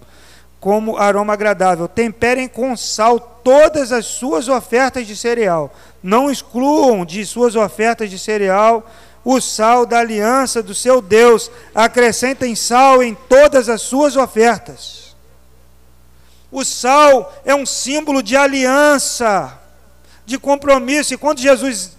como 0.60 0.98
aroma 0.98 1.34
agradável. 1.34 1.88
Temperem 1.88 2.48
com 2.48 2.78
sal 2.78 3.20
todas 3.20 3.92
as 3.92 4.06
suas 4.06 4.48
ofertas 4.48 5.08
de 5.08 5.16
cereal. 5.16 5.74
Não 6.02 6.30
excluam 6.30 7.04
de 7.04 7.26
suas 7.26 7.56
ofertas 7.56 8.10
de 8.10 8.20
cereal 8.20 8.88
o 9.26 9.40
sal 9.40 9.86
da 9.86 10.00
aliança 10.00 10.62
do 10.62 10.76
seu 10.76 11.02
Deus, 11.02 11.50
acrescentem 11.74 12.56
sal 12.56 13.02
em 13.02 13.16
todas 13.16 13.70
as 13.70 13.82
suas 13.82 14.18
ofertas. 14.18 15.16
O 16.52 16.66
sal 16.66 17.34
é 17.46 17.56
um 17.56 17.66
símbolo 17.66 18.22
de 18.22 18.36
aliança, 18.36 19.58
de 20.26 20.38
compromisso, 20.38 21.14
e 21.14 21.18
quando 21.18 21.40
Jesus 21.40 21.96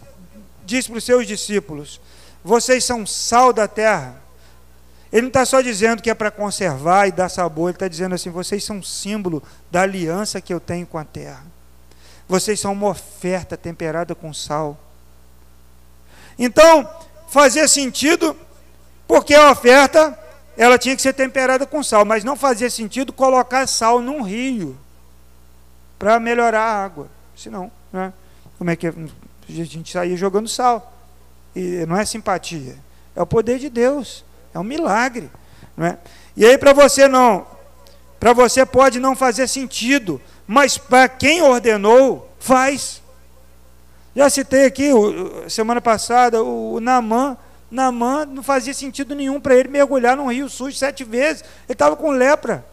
diz 0.64 0.86
para 0.86 0.98
os 0.98 1.04
seus 1.04 1.26
discípulos: 1.26 2.00
Vocês 2.42 2.84
são 2.84 3.06
sal 3.06 3.52
da 3.52 3.68
terra. 3.68 4.22
Ele 5.12 5.22
não 5.22 5.28
está 5.28 5.44
só 5.44 5.60
dizendo 5.60 6.02
que 6.02 6.10
é 6.10 6.14
para 6.14 6.30
conservar 6.30 7.06
e 7.06 7.12
dar 7.12 7.28
sabor, 7.28 7.68
ele 7.68 7.76
está 7.76 7.88
dizendo 7.88 8.14
assim: 8.14 8.30
vocês 8.30 8.64
são 8.64 8.82
símbolo 8.82 9.42
da 9.70 9.82
aliança 9.82 10.40
que 10.40 10.52
eu 10.52 10.58
tenho 10.60 10.86
com 10.86 10.98
a 10.98 11.04
terra. 11.04 11.44
Vocês 12.28 12.58
são 12.58 12.72
uma 12.72 12.88
oferta 12.88 13.56
temperada 13.56 14.14
com 14.14 14.32
sal. 14.32 14.78
Então, 16.38 16.88
fazia 17.28 17.68
sentido, 17.68 18.36
porque 19.06 19.34
a 19.34 19.52
oferta 19.52 20.18
ela 20.56 20.78
tinha 20.78 20.96
que 20.96 21.02
ser 21.02 21.12
temperada 21.12 21.66
com 21.66 21.82
sal, 21.82 22.04
mas 22.04 22.24
não 22.24 22.36
fazia 22.36 22.70
sentido 22.70 23.12
colocar 23.12 23.66
sal 23.66 24.00
num 24.00 24.22
rio 24.22 24.76
para 25.98 26.18
melhorar 26.18 26.62
a 26.62 26.84
água. 26.84 27.08
Senão, 27.36 27.70
né? 27.92 28.12
como 28.58 28.70
é 28.70 28.76
que 28.76 28.92
a 29.48 29.64
gente 29.64 29.92
saía 29.92 30.16
jogando 30.16 30.48
sal? 30.48 30.92
E 31.54 31.84
não 31.86 31.96
é 31.96 32.04
simpatia, 32.04 32.76
é 33.14 33.22
o 33.22 33.26
poder 33.26 33.58
de 33.58 33.68
Deus, 33.68 34.24
é 34.52 34.58
um 34.58 34.64
milagre. 34.64 35.30
Não 35.76 35.86
é? 35.86 35.98
E 36.36 36.44
aí, 36.44 36.58
para 36.58 36.72
você 36.72 37.06
não, 37.06 37.46
para 38.18 38.32
você 38.32 38.64
pode 38.64 38.98
não 38.98 39.14
fazer 39.14 39.46
sentido, 39.48 40.20
mas 40.46 40.78
para 40.78 41.08
quem 41.08 41.42
ordenou, 41.42 42.30
faz. 42.38 43.02
Já 44.16 44.30
citei 44.30 44.64
aqui, 44.64 44.90
semana 45.48 45.80
passada, 45.80 46.42
o 46.42 46.80
Namã. 46.80 47.36
Namã 47.70 48.24
não 48.24 48.42
fazia 48.42 48.72
sentido 48.72 49.14
nenhum 49.14 49.40
para 49.40 49.56
ele 49.56 49.68
mergulhar 49.68 50.16
num 50.16 50.30
rio 50.30 50.48
sujo 50.48 50.76
sete 50.76 51.02
vezes. 51.02 51.42
Ele 51.42 51.72
estava 51.72 51.96
com 51.96 52.10
lepra. 52.10 52.64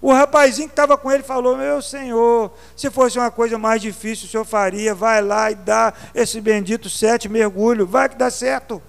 O 0.00 0.12
rapazinho 0.12 0.68
que 0.68 0.72
estava 0.72 0.96
com 0.96 1.10
ele 1.10 1.22
falou: 1.22 1.56
Meu 1.56 1.82
senhor, 1.82 2.52
se 2.76 2.90
fosse 2.90 3.18
uma 3.18 3.30
coisa 3.30 3.58
mais 3.58 3.82
difícil, 3.82 4.26
o 4.26 4.30
senhor 4.30 4.44
faria. 4.44 4.94
Vai 4.94 5.20
lá 5.20 5.50
e 5.50 5.54
dá 5.54 5.92
esse 6.14 6.40
bendito 6.40 6.88
sete 6.88 7.28
mergulhos. 7.28 7.88
Vai 7.88 8.08
que 8.08 8.16
dá 8.16 8.30
certo. 8.30 8.80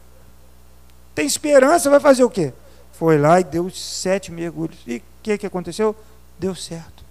Tem 1.16 1.26
esperança, 1.26 1.90
vai 1.90 2.00
fazer 2.00 2.24
o 2.24 2.30
quê? 2.30 2.54
Foi 2.94 3.18
lá 3.18 3.40
e 3.40 3.44
deu 3.44 3.70
sete 3.70 4.32
mergulhos. 4.32 4.78
E 4.86 4.98
o 4.98 5.02
que, 5.24 5.38
que 5.38 5.48
aconteceu? 5.48 5.96
Deu 6.38 6.54
certo. 6.54 7.04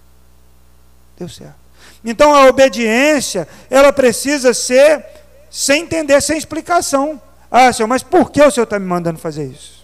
Deu 1.17 1.27
certo. 1.27 1.55
Então 2.03 2.33
a 2.33 2.45
obediência, 2.47 3.47
ela 3.69 3.91
precisa 3.91 4.53
ser 4.53 5.05
sem 5.49 5.83
entender, 5.83 6.21
sem 6.21 6.37
explicação. 6.37 7.21
Ah, 7.51 7.73
Senhor, 7.73 7.87
mas 7.87 8.03
por 8.03 8.31
que 8.31 8.41
o 8.41 8.51
Senhor 8.51 8.63
está 8.63 8.79
me 8.79 8.85
mandando 8.85 9.19
fazer 9.19 9.45
isso? 9.45 9.78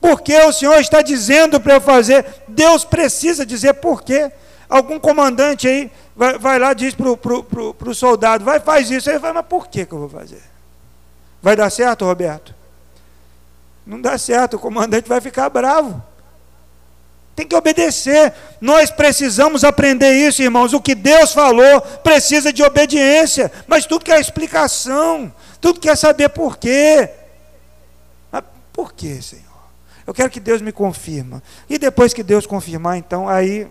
Por 0.00 0.20
que 0.20 0.36
o 0.38 0.52
Senhor 0.52 0.78
está 0.80 1.02
dizendo 1.02 1.60
para 1.60 1.74
eu 1.74 1.80
fazer? 1.80 2.24
Deus 2.48 2.84
precisa 2.84 3.44
dizer 3.44 3.74
por 3.74 4.02
quê. 4.02 4.30
Algum 4.68 4.98
comandante 4.98 5.66
aí 5.68 5.90
vai, 6.14 6.38
vai 6.38 6.58
lá 6.58 6.72
e 6.72 6.74
diz 6.74 6.94
para 6.94 7.10
o 7.10 7.94
soldado, 7.94 8.44
vai, 8.44 8.60
faz 8.60 8.90
isso. 8.90 9.08
Ele 9.08 9.18
vai, 9.18 9.32
mas 9.32 9.46
por 9.46 9.68
que, 9.68 9.86
que 9.86 9.92
eu 9.92 9.98
vou 9.98 10.08
fazer? 10.08 10.42
Vai 11.42 11.56
dar 11.56 11.70
certo, 11.70 12.04
Roberto? 12.04 12.54
Não 13.86 14.00
dá 14.00 14.18
certo, 14.18 14.54
o 14.54 14.58
comandante 14.58 15.08
vai 15.08 15.20
ficar 15.20 15.48
bravo. 15.48 16.02
Tem 17.36 17.46
que 17.46 17.54
obedecer. 17.54 18.32
Nós 18.60 18.90
precisamos 18.90 19.62
aprender 19.62 20.10
isso, 20.12 20.42
irmãos. 20.42 20.72
O 20.72 20.80
que 20.80 20.94
Deus 20.94 21.32
falou 21.32 21.82
precisa 22.02 22.50
de 22.50 22.62
obediência. 22.62 23.52
Mas 23.66 23.84
tudo 23.84 24.06
quer 24.06 24.18
explicação. 24.18 25.32
Tudo 25.60 25.78
quer 25.78 25.96
saber 25.96 26.30
por 26.30 26.56
quê. 26.56 27.10
Mas 28.32 28.42
por 28.72 28.94
quê, 28.94 29.20
Senhor? 29.20 29.45
Eu 30.06 30.14
quero 30.14 30.30
que 30.30 30.38
Deus 30.38 30.62
me 30.62 30.70
confirma. 30.70 31.42
E 31.68 31.78
depois 31.78 32.14
que 32.14 32.22
Deus 32.22 32.46
confirmar, 32.46 32.96
então, 32.96 33.28
aí 33.28 33.66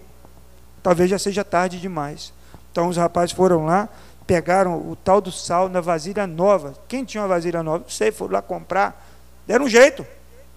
talvez 0.84 1.10
já 1.10 1.18
seja 1.18 1.44
tarde 1.44 1.80
demais. 1.80 2.34
Então 2.72 2.90
os 2.90 2.98
rapazes 2.98 3.34
foram 3.34 3.66
lá, 3.66 3.88
pegaram 4.28 4.76
o 4.76 4.96
tal 4.96 5.22
do 5.22 5.32
sal 5.32 5.70
na 5.70 5.80
vasilha 5.80 6.28
nova. 6.28 6.76
Quem 6.88 7.06
tinha 7.06 7.22
uma 7.22 7.30
vasilha 7.30 7.64
nova? 7.64 7.80
Não 7.80 7.90
sei, 7.90 8.12
foram 8.12 8.34
lá 8.34 8.42
comprar. 8.42 9.08
Deram 9.48 9.66
um 9.66 9.70
jeito. 9.70 10.06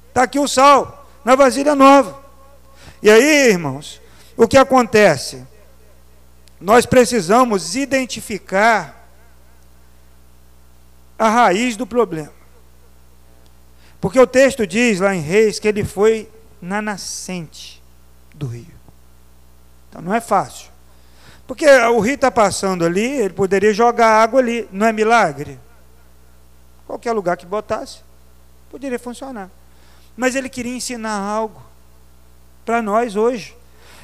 Está 0.09 0.25
aqui 0.25 0.39
o 0.39 0.49
sal, 0.49 1.09
na 1.25 1.37
vasilha 1.37 1.75
nova. 1.75 2.21
E 3.01 3.09
aí, 3.09 3.51
irmãos, 3.51 4.01
o 4.37 4.49
que 4.49 4.57
acontece? 4.57 5.47
Nós 6.61 6.85
precisamos 6.87 7.77
identificar 7.77 9.09
a 11.17 11.29
raiz 11.29 11.77
do 11.77 11.87
problema. 11.87 12.38
Porque 14.01 14.19
o 14.19 14.27
texto 14.27 14.67
diz 14.67 15.01
lá 15.01 15.15
em 15.15 15.21
Reis 15.21 15.59
que 15.59 15.67
ele 15.67 15.85
foi 15.85 16.31
na 16.61 16.81
nascente 16.81 17.83
do 18.35 18.47
rio. 18.47 18.79
Então 19.89 20.01
não 20.01 20.15
é 20.15 20.21
fácil. 20.21 20.71
Porque 21.47 21.67
o 21.67 21.99
rio 21.99 22.15
está 22.15 22.31
passando 22.31 22.85
ali, 22.85 23.07
ele 23.07 23.35
poderia 23.35 23.73
jogar 23.73 24.23
água 24.23 24.39
ali, 24.39 24.69
não 24.71 24.87
é 24.87 24.93
milagre? 24.93 25.59
Qualquer 26.87 27.13
lugar 27.13 27.37
que 27.37 27.47
botasse, 27.47 28.01
poderia 28.71 28.99
funcionar. 28.99 29.51
Mas 30.17 30.35
ele 30.35 30.49
queria 30.49 30.77
ensinar 30.77 31.19
algo 31.19 31.63
para 32.65 32.83
nós 32.83 33.17
hoje. 33.17 33.57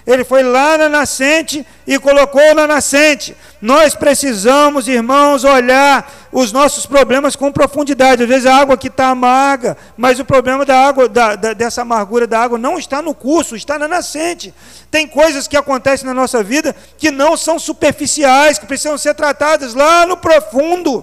Ele 0.06 0.22
foi 0.22 0.42
lá 0.42 0.76
na 0.76 0.88
nascente 0.88 1.66
e 1.86 1.98
colocou 1.98 2.54
na 2.54 2.66
nascente. 2.66 3.34
Nós 3.60 3.94
precisamos, 3.94 4.86
irmãos, 4.86 5.44
olhar 5.44 6.12
os 6.30 6.52
nossos 6.52 6.84
problemas 6.84 7.34
com 7.34 7.50
profundidade. 7.50 8.22
Às 8.22 8.28
vezes 8.28 8.46
a 8.46 8.54
água 8.54 8.74
aqui 8.74 8.88
está 8.88 9.08
amarga, 9.08 9.78
mas 9.96 10.20
o 10.20 10.24
problema 10.24 10.62
da 10.66 10.78
água, 10.78 11.08
da, 11.08 11.36
da, 11.36 11.52
dessa 11.54 11.80
amargura 11.80 12.26
da 12.26 12.38
água, 12.38 12.58
não 12.58 12.78
está 12.78 13.00
no 13.00 13.14
curso, 13.14 13.56
está 13.56 13.78
na 13.78 13.88
nascente. 13.88 14.52
Tem 14.90 15.06
coisas 15.06 15.48
que 15.48 15.56
acontecem 15.56 16.06
na 16.06 16.12
nossa 16.12 16.42
vida 16.42 16.76
que 16.98 17.10
não 17.10 17.34
são 17.34 17.58
superficiais, 17.58 18.58
que 18.58 18.66
precisam 18.66 18.98
ser 18.98 19.14
tratadas 19.14 19.72
lá 19.72 20.04
no 20.04 20.18
profundo. 20.18 21.02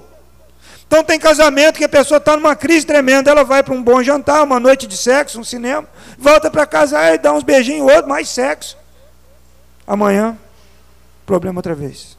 Então 0.86 1.04
tem 1.04 1.18
casamento 1.18 1.78
que 1.78 1.86
a 1.86 1.90
pessoa 1.90 2.20
está 2.20 2.36
numa 2.36 2.56
crise 2.56 2.86
tremenda, 2.86 3.32
ela 3.32 3.46
vai 3.46 3.64
para 3.64 3.74
um 3.74 3.82
bom 3.82 4.04
jantar, 4.04 4.44
uma 4.44 4.60
noite 4.60 4.86
de 4.86 4.98
sexo, 4.98 5.40
um 5.40 5.44
cinema, 5.44 5.88
volta 6.20 6.52
para 6.52 6.68
casa 6.68 7.16
e 7.16 7.18
dá 7.18 7.34
uns 7.34 7.44
beijinhos, 7.44 7.90
outro, 7.90 8.10
mais 8.10 8.30
sexo. 8.30 8.81
Amanhã, 9.92 10.38
problema 11.26 11.60
outra 11.60 11.76
vez. 11.76 12.18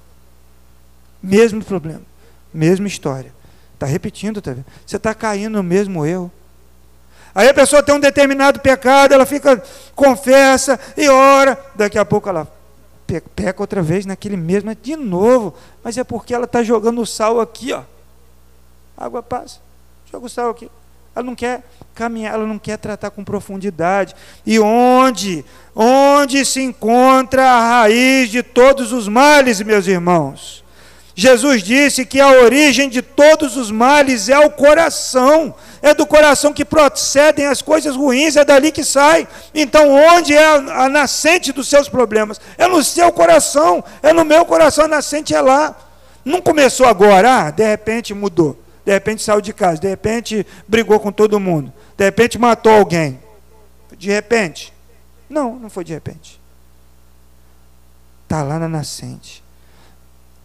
Mesmo 1.22 1.64
problema, 1.64 2.02
mesma 2.52 2.86
história. 2.86 3.32
Está 3.72 3.86
repetindo, 3.86 4.42
tá 4.42 4.52
vendo? 4.52 4.66
Você 4.86 4.96
está 4.96 5.14
caindo 5.14 5.54
no 5.54 5.62
mesmo 5.62 6.04
erro. 6.04 6.30
Aí 7.34 7.48
a 7.48 7.54
pessoa 7.54 7.82
tem 7.82 7.94
um 7.94 8.00
determinado 8.00 8.60
pecado, 8.60 9.14
ela 9.14 9.24
fica, 9.24 9.62
confessa 9.94 10.78
e 10.96 11.08
ora, 11.08 11.58
daqui 11.74 11.98
a 11.98 12.04
pouco 12.04 12.28
ela 12.28 12.46
peca 13.34 13.62
outra 13.62 13.80
vez 13.80 14.04
naquele 14.04 14.36
mesmo, 14.36 14.74
de 14.74 14.96
novo, 14.96 15.54
mas 15.82 15.96
é 15.96 16.04
porque 16.04 16.34
ela 16.34 16.44
está 16.44 16.62
jogando 16.62 17.00
o 17.00 17.06
sal 17.06 17.40
aqui, 17.40 17.72
ó 17.72 17.84
água 18.96 19.22
passa. 19.22 19.60
Joga 20.10 20.26
o 20.26 20.28
sal 20.28 20.50
aqui. 20.50 20.70
Ela 21.14 21.24
não 21.24 21.34
quer 21.34 21.62
caminhar, 21.94 22.34
ela 22.34 22.46
não 22.46 22.58
quer 22.58 22.78
tratar 22.78 23.10
com 23.10 23.22
profundidade. 23.22 24.14
E 24.46 24.58
onde? 24.58 25.44
Onde 25.76 26.44
se 26.44 26.62
encontra 26.62 27.44
a 27.44 27.60
raiz 27.60 28.30
de 28.30 28.42
todos 28.42 28.92
os 28.92 29.08
males, 29.08 29.60
meus 29.60 29.86
irmãos? 29.86 30.62
Jesus 31.14 31.62
disse 31.62 32.06
que 32.06 32.18
a 32.18 32.30
origem 32.30 32.88
de 32.88 33.02
todos 33.02 33.58
os 33.58 33.70
males 33.70 34.30
é 34.30 34.38
o 34.38 34.50
coração. 34.50 35.54
É 35.82 35.92
do 35.92 36.06
coração 36.06 36.52
que 36.52 36.64
procedem 36.64 37.46
as 37.46 37.60
coisas 37.60 37.94
ruins, 37.94 38.36
é 38.36 38.44
dali 38.44 38.72
que 38.72 38.84
sai. 38.84 39.28
Então, 39.54 39.90
onde 39.90 40.34
é 40.34 40.46
a, 40.46 40.88
nascente 40.88 41.52
dos 41.52 41.68
seus 41.68 41.88
problemas? 41.88 42.40
É 42.56 42.66
no 42.66 42.82
seu 42.82 43.12
coração, 43.12 43.84
é 44.02 44.12
no 44.12 44.24
meu 44.24 44.46
coração, 44.46 44.86
a 44.86 44.88
nascente 44.88 45.34
é 45.34 45.40
lá. 45.40 45.76
Não 46.24 46.40
começou 46.40 46.86
agora, 46.86 47.46
ah, 47.46 47.50
de 47.50 47.66
repente 47.66 48.14
mudou 48.14 48.61
de 48.84 48.92
repente 48.92 49.22
saiu 49.22 49.40
de 49.40 49.52
casa, 49.52 49.80
de 49.80 49.88
repente 49.88 50.46
brigou 50.66 50.98
com 50.98 51.12
todo 51.12 51.38
mundo, 51.38 51.72
de 51.96 52.04
repente 52.04 52.38
matou 52.38 52.72
alguém. 52.72 53.20
De 53.96 54.10
repente. 54.10 54.72
Não, 55.28 55.58
não 55.58 55.70
foi 55.70 55.84
de 55.84 55.92
repente. 55.92 56.40
Está 58.24 58.42
lá 58.42 58.58
na 58.58 58.68
nascente. 58.68 59.42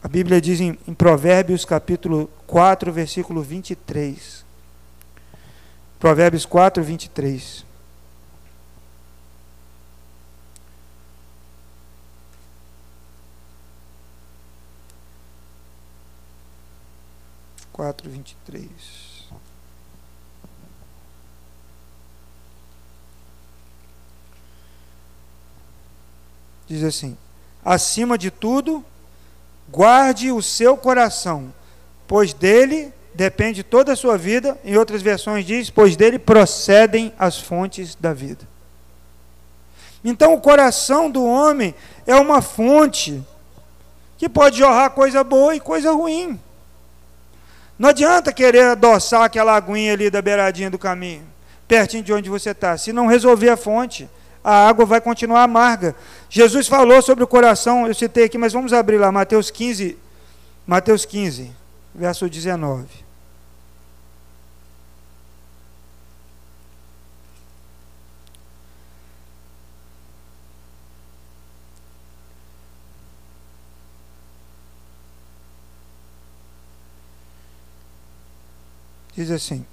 A 0.03 0.07
Bíblia 0.07 0.39
diz 0.39 0.61
em, 0.61 0.77
em 0.87 0.93
Provérbios 0.93 1.65
capítulo 1.65 2.29
4, 2.45 2.91
versículo 2.93 3.41
23. 3.41 4.45
Provérbios 5.99 6.45
4, 6.45 6.83
23. 6.83 7.65
Quatro, 17.77 18.09
vinte 18.09 18.31
e 18.31 18.35
três. 18.43 18.67
Diz 26.65 26.83
assim: 26.83 27.15
acima 27.63 28.17
de 28.17 28.31
tudo, 28.31 28.83
guarde 29.69 30.31
o 30.31 30.41
seu 30.41 30.75
coração, 30.75 31.53
pois 32.07 32.33
dele 32.33 32.91
depende 33.13 33.61
toda 33.61 33.93
a 33.93 33.95
sua 33.95 34.17
vida, 34.17 34.59
em 34.65 34.75
outras 34.75 35.03
versões 35.03 35.45
diz, 35.45 35.69
pois 35.69 35.95
dele 35.95 36.17
procedem 36.17 37.13
as 37.19 37.37
fontes 37.37 37.93
da 37.93 38.11
vida. 38.11 38.47
Então 40.03 40.33
o 40.33 40.41
coração 40.41 41.11
do 41.11 41.23
homem 41.23 41.75
é 42.07 42.15
uma 42.15 42.41
fonte 42.41 43.23
que 44.17 44.27
pode 44.27 44.57
jorrar 44.57 44.89
coisa 44.89 45.23
boa 45.23 45.55
e 45.55 45.59
coisa 45.59 45.91
ruim. 45.91 46.39
Não 47.77 47.89
adianta 47.89 48.33
querer 48.33 48.63
adoçar 48.63 49.21
aquela 49.23 49.55
aguinha 49.55 49.93
ali 49.93 50.09
da 50.09 50.21
beiradinha 50.21 50.69
do 50.69 50.79
caminho, 50.79 51.23
pertinho 51.67 52.03
de 52.03 52.11
onde 52.11 52.29
você 52.29 52.51
está. 52.51 52.77
Se 52.77 52.91
não 52.91 53.05
resolver 53.05 53.49
a 53.49 53.57
fonte, 53.57 54.09
a 54.43 54.67
água 54.67 54.85
vai 54.85 54.99
continuar 54.99 55.43
amarga. 55.43 55.95
Jesus 56.29 56.67
falou 56.67 57.01
sobre 57.01 57.23
o 57.23 57.27
coração, 57.27 57.87
eu 57.87 57.93
citei 57.93 58.23
aqui, 58.23 58.37
mas 58.37 58.53
vamos 58.53 58.73
abrir 58.73 58.97
lá, 58.97 59.11
Mateus 59.11 59.51
15, 59.51 59.97
Mateus 60.65 61.05
15, 61.05 61.51
verso 61.93 62.29
19. 62.29 63.06
Diz 79.17 79.31
assim, 79.31 79.65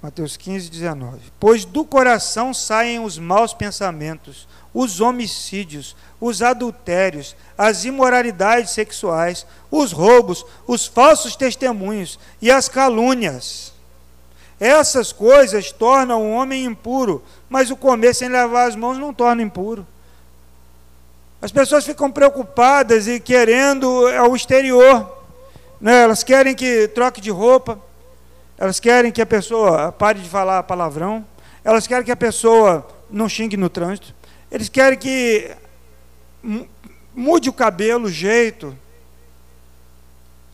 Mateus 0.00 0.36
15, 0.36 0.70
19: 0.70 1.32
Pois 1.40 1.64
do 1.64 1.84
coração 1.84 2.54
saem 2.54 3.00
os 3.00 3.18
maus 3.18 3.52
pensamentos, 3.52 4.46
os 4.72 5.00
homicídios, 5.00 5.96
os 6.20 6.42
adultérios, 6.42 7.34
as 7.58 7.84
imoralidades 7.84 8.70
sexuais, 8.70 9.44
os 9.68 9.90
roubos, 9.90 10.46
os 10.64 10.86
falsos 10.86 11.34
testemunhos 11.34 12.20
e 12.40 12.52
as 12.52 12.68
calúnias. 12.68 13.72
Essas 14.60 15.10
coisas 15.10 15.72
tornam 15.72 16.22
o 16.22 16.34
homem 16.34 16.64
impuro, 16.64 17.20
mas 17.48 17.72
o 17.72 17.76
comer 17.76 18.14
sem 18.14 18.28
lavar 18.28 18.68
as 18.68 18.76
mãos 18.76 18.96
não 18.96 19.12
torna 19.12 19.42
impuro. 19.42 19.84
As 21.42 21.50
pessoas 21.50 21.84
ficam 21.84 22.12
preocupadas 22.12 23.08
e 23.08 23.18
querendo 23.18 23.90
o 23.90 24.36
exterior, 24.36 25.15
né? 25.80 26.02
Elas 26.02 26.22
querem 26.22 26.54
que 26.54 26.88
troque 26.88 27.20
de 27.20 27.30
roupa, 27.30 27.80
elas 28.58 28.80
querem 28.80 29.12
que 29.12 29.20
a 29.20 29.26
pessoa 29.26 29.92
pare 29.92 30.20
de 30.20 30.28
falar 30.28 30.62
palavrão, 30.62 31.24
elas 31.62 31.86
querem 31.86 32.04
que 32.04 32.12
a 32.12 32.16
pessoa 32.16 32.86
não 33.10 33.28
xingue 33.28 33.56
no 33.56 33.68
trânsito, 33.68 34.14
eles 34.50 34.68
querem 34.68 34.98
que 34.98 35.50
mude 37.14 37.48
o 37.48 37.52
cabelo, 37.52 38.06
o 38.06 38.10
jeito. 38.10 38.76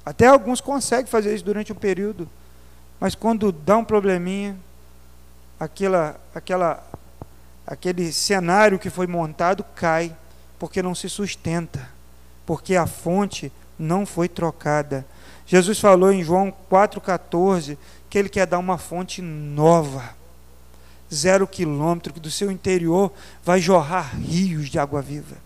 Até 0.04 0.26
alguns 0.26 0.60
conseguem 0.60 1.06
fazer 1.06 1.34
isso 1.34 1.44
durante 1.44 1.72
um 1.72 1.76
período, 1.76 2.28
mas 2.98 3.14
quando 3.14 3.52
dá 3.52 3.76
um 3.76 3.84
probleminha, 3.84 4.56
aquela, 5.60 6.20
aquela, 6.34 6.84
aquele 7.64 8.12
cenário 8.12 8.78
que 8.78 8.90
foi 8.90 9.06
montado 9.06 9.64
cai, 9.76 10.16
porque 10.58 10.82
não 10.82 10.94
se 10.94 11.08
sustenta, 11.08 11.88
porque 12.44 12.74
a 12.74 12.86
fonte 12.86 13.52
não 13.78 14.04
foi 14.04 14.28
trocada. 14.28 15.04
Jesus 15.46 15.78
falou 15.78 16.12
em 16.12 16.22
João 16.22 16.52
4,14 16.70 17.76
que 18.08 18.18
ele 18.18 18.28
quer 18.28 18.46
dar 18.46 18.58
uma 18.58 18.78
fonte 18.78 19.22
nova, 19.22 20.14
zero 21.12 21.46
quilômetro, 21.46 22.12
que 22.12 22.20
do 22.20 22.30
seu 22.30 22.50
interior 22.50 23.12
vai 23.44 23.60
jorrar 23.60 24.14
rios 24.16 24.68
de 24.68 24.78
água 24.78 25.00
viva. 25.00 25.36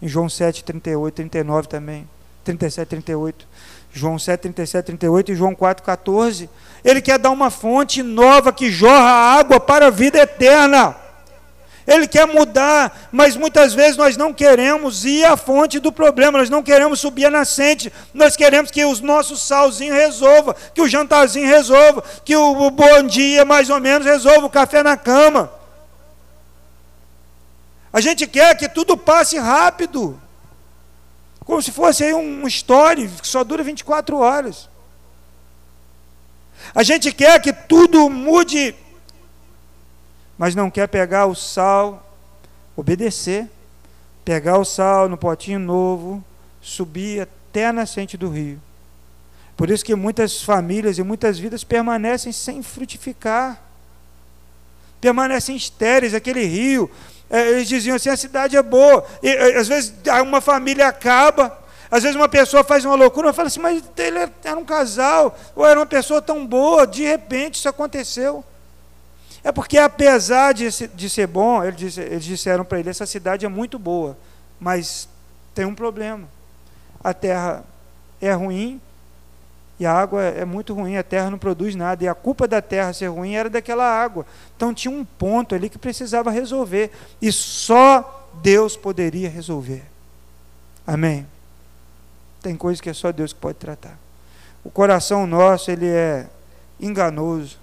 Em 0.00 0.08
João 0.08 0.28
7, 0.28 0.64
38, 0.64 1.14
39 1.14 1.68
também, 1.68 2.08
37, 2.44 2.88
38. 2.88 3.46
João 3.92 4.18
7, 4.18 4.40
37, 4.40 4.86
38 4.86 5.32
e 5.32 5.36
João 5.36 5.54
4, 5.54 5.84
14. 5.84 6.50
Ele 6.84 7.00
quer 7.00 7.18
dar 7.18 7.30
uma 7.30 7.48
fonte 7.48 8.02
nova 8.02 8.52
que 8.52 8.70
jorra 8.70 9.38
água 9.38 9.60
para 9.60 9.86
a 9.86 9.90
vida 9.90 10.18
eterna. 10.18 11.03
Ele 11.86 12.08
quer 12.08 12.26
mudar, 12.26 13.08
mas 13.12 13.36
muitas 13.36 13.74
vezes 13.74 13.96
nós 13.96 14.16
não 14.16 14.32
queremos 14.32 15.04
ir 15.04 15.24
à 15.24 15.36
fonte 15.36 15.78
do 15.78 15.92
problema, 15.92 16.38
nós 16.38 16.48
não 16.48 16.62
queremos 16.62 16.98
subir 16.98 17.26
a 17.26 17.30
nascente, 17.30 17.92
nós 18.14 18.34
queremos 18.34 18.70
que 18.70 18.84
os 18.86 19.00
nossos 19.00 19.42
salzinhos 19.42 19.94
resolva, 19.94 20.56
que 20.74 20.80
o 20.80 20.88
jantarzinho 20.88 21.46
resolva, 21.46 22.02
que 22.24 22.34
o, 22.34 22.70
bom 22.70 23.02
dia 23.02 23.44
mais 23.44 23.68
ou 23.68 23.80
menos 23.80 24.06
resolva, 24.06 24.46
o 24.46 24.50
café 24.50 24.82
na 24.82 24.96
cama. 24.96 25.52
A 27.92 28.00
gente 28.00 28.26
quer 28.26 28.56
que 28.56 28.68
tudo 28.68 28.96
passe 28.96 29.38
rápido, 29.38 30.18
como 31.44 31.62
se 31.62 31.70
fosse 31.70 32.02
aí 32.02 32.14
um 32.14 32.46
story 32.46 33.08
que 33.20 33.28
só 33.28 33.44
dura 33.44 33.62
24 33.62 34.16
horas. 34.16 34.70
A 36.74 36.82
gente 36.82 37.12
quer 37.12 37.40
que 37.42 37.52
tudo 37.52 38.08
mude 38.08 38.74
mas 40.36 40.54
não 40.54 40.70
quer 40.70 40.88
pegar 40.88 41.26
o 41.26 41.34
sal, 41.34 42.04
obedecer, 42.76 43.48
pegar 44.24 44.58
o 44.58 44.64
sal 44.64 45.08
no 45.08 45.16
potinho 45.16 45.58
novo, 45.58 46.24
subir 46.60 47.22
até 47.22 47.66
a 47.66 47.72
nascente 47.72 48.16
do 48.16 48.28
rio. 48.28 48.60
Por 49.56 49.70
isso 49.70 49.84
que 49.84 49.94
muitas 49.94 50.42
famílias 50.42 50.98
e 50.98 51.02
muitas 51.02 51.38
vidas 51.38 51.62
permanecem 51.62 52.32
sem 52.32 52.62
frutificar, 52.62 53.60
permanecem 55.00 55.54
estéreis, 55.54 56.14
aquele 56.14 56.44
rio. 56.44 56.90
É, 57.30 57.50
eles 57.50 57.68
diziam 57.68 57.94
assim: 57.94 58.08
a 58.08 58.16
cidade 58.16 58.56
é 58.56 58.62
boa. 58.62 59.06
E, 59.22 59.30
às 59.30 59.68
vezes 59.68 59.94
uma 60.22 60.40
família 60.40 60.88
acaba, 60.88 61.56
às 61.90 62.02
vezes 62.02 62.16
uma 62.16 62.28
pessoa 62.28 62.64
faz 62.64 62.84
uma 62.84 62.96
loucura, 62.96 63.32
fala 63.32 63.46
assim, 63.46 63.60
mas 63.60 63.84
ele 63.96 64.18
era 64.42 64.58
um 64.58 64.64
casal, 64.64 65.38
ou 65.54 65.64
era 65.64 65.78
uma 65.78 65.86
pessoa 65.86 66.20
tão 66.20 66.44
boa, 66.44 66.86
de 66.86 67.04
repente 67.04 67.56
isso 67.56 67.68
aconteceu. 67.68 68.44
É 69.44 69.52
porque, 69.52 69.76
apesar 69.76 70.54
de, 70.54 70.68
de 70.88 71.10
ser 71.10 71.26
bom, 71.26 71.62
eles, 71.62 71.76
disse, 71.76 72.00
eles 72.00 72.24
disseram 72.24 72.64
para 72.64 72.80
ele: 72.80 72.88
essa 72.88 73.04
cidade 73.04 73.44
é 73.44 73.48
muito 73.48 73.78
boa, 73.78 74.16
mas 74.58 75.06
tem 75.54 75.66
um 75.66 75.74
problema. 75.74 76.26
A 77.02 77.12
terra 77.12 77.62
é 78.22 78.32
ruim 78.32 78.80
e 79.78 79.84
a 79.84 79.92
água 79.92 80.22
é 80.22 80.44
muito 80.44 80.72
ruim, 80.72 80.96
a 80.96 81.02
terra 81.02 81.30
não 81.30 81.38
produz 81.38 81.74
nada. 81.74 82.02
E 82.02 82.08
a 82.08 82.14
culpa 82.14 82.48
da 82.48 82.62
terra 82.62 82.92
ser 82.92 83.08
ruim 83.08 83.34
era 83.34 83.50
daquela 83.50 83.84
água. 83.84 84.24
Então 84.56 84.72
tinha 84.72 84.92
um 84.92 85.04
ponto 85.04 85.54
ali 85.54 85.68
que 85.68 85.78
precisava 85.78 86.30
resolver. 86.30 86.90
E 87.20 87.30
só 87.30 88.30
Deus 88.42 88.76
poderia 88.76 89.28
resolver. 89.28 89.82
Amém? 90.86 91.26
Tem 92.40 92.56
coisas 92.56 92.80
que 92.80 92.88
é 92.88 92.94
só 92.94 93.10
Deus 93.10 93.32
que 93.32 93.40
pode 93.40 93.58
tratar. 93.58 93.98
O 94.62 94.70
coração 94.70 95.26
nosso, 95.26 95.70
ele 95.70 95.88
é 95.88 96.28
enganoso. 96.80 97.58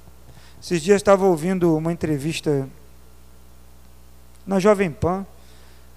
Esses 0.63 0.80
dias 0.80 0.97
estava 0.97 1.26
ouvindo 1.26 1.76
uma 1.76 1.91
entrevista 1.91 2.69
na 4.45 4.60
Jovem 4.60 4.91
Pan, 4.91 5.26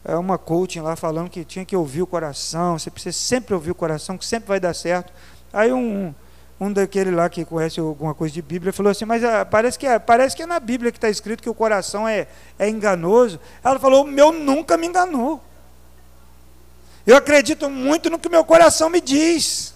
é 0.03 0.17
uma 0.17 0.39
coaching 0.39 0.81
lá 0.81 0.97
falando 0.97 1.29
que 1.29 1.45
tinha 1.45 1.67
que 1.67 1.77
ouvir 1.77 2.01
o 2.01 2.07
coração, 2.07 2.79
você 2.79 2.91
precisa 2.91 3.13
sempre 3.13 3.53
ouvir 3.53 3.73
o 3.73 3.75
coração, 3.75 4.17
que 4.17 4.25
sempre 4.25 4.49
vai 4.49 4.59
dar 4.59 4.73
certo. 4.73 5.13
Aí 5.53 5.71
um, 5.71 6.15
um 6.59 6.73
daquele 6.73 7.11
lá 7.11 7.29
que 7.29 7.45
conhece 7.45 7.79
alguma 7.79 8.15
coisa 8.15 8.33
de 8.33 8.41
Bíblia 8.41 8.73
falou 8.73 8.91
assim, 8.91 9.05
mas 9.05 9.23
ah, 9.23 9.45
parece, 9.45 9.79
que 9.79 9.87
é, 9.87 9.99
parece 9.99 10.35
que 10.35 10.43
é 10.43 10.47
na 10.47 10.59
Bíblia 10.59 10.91
que 10.91 10.97
está 10.97 11.11
escrito 11.11 11.43
que 11.43 11.51
o 11.51 11.55
coração 11.55 12.09
é, 12.09 12.27
é 12.59 12.67
enganoso. 12.67 13.39
Ela 13.63 13.79
falou, 13.79 14.05
o 14.05 14.07
meu 14.07 14.33
nunca 14.33 14.79
me 14.79 14.87
enganou. 14.87 15.43
Eu 17.07 17.19
acredito 17.19 17.69
muito 17.69 18.09
no 18.09 18.19
que 18.19 18.31
meu 18.31 18.47
coração 18.47 18.89
me 18.89 19.03
diz. 19.03 19.75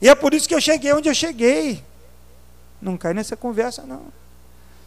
E 0.00 0.08
é 0.08 0.14
por 0.14 0.32
isso 0.32 0.46
que 0.46 0.54
eu 0.54 0.60
cheguei 0.60 0.92
onde 0.92 1.08
eu 1.08 1.14
cheguei. 1.14 1.82
Não 2.84 2.98
cai 2.98 3.14
nessa 3.14 3.34
conversa, 3.34 3.82
não. 3.86 4.02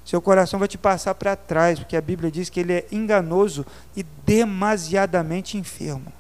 Seu 0.06 0.22
coração 0.22 0.60
vai 0.60 0.68
te 0.68 0.78
passar 0.78 1.16
para 1.16 1.36
trás, 1.36 1.80
porque 1.80 1.98
a 1.98 2.02
Bíblia 2.02 2.30
diz 2.30 2.48
que 2.48 2.60
ele 2.60 2.74
é 2.74 2.88
enganoso 2.92 3.66
e 3.96 4.04
demasiadamente 4.04 5.58
enfermo. 5.58 6.14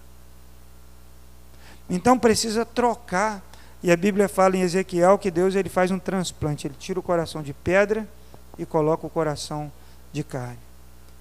Então 1.87 2.17
precisa 2.17 2.65
trocar. 2.65 3.43
E 3.83 3.91
a 3.91 3.95
Bíblia 3.95 4.27
fala 4.27 4.57
em 4.57 4.61
Ezequiel 4.61 5.19
que 5.19 5.29
Deus 5.29 5.53
ele 5.53 5.69
faz 5.69 5.91
um 5.91 5.99
transplante. 5.99 6.65
Ele 6.65 6.73
tira 6.77 6.99
o 6.99 7.03
coração 7.03 7.43
de 7.43 7.53
pedra 7.53 8.07
e 8.57 8.65
coloca 8.65 9.05
o 9.05 9.09
coração 9.09 9.71
de 10.11 10.23
carne. 10.23 10.57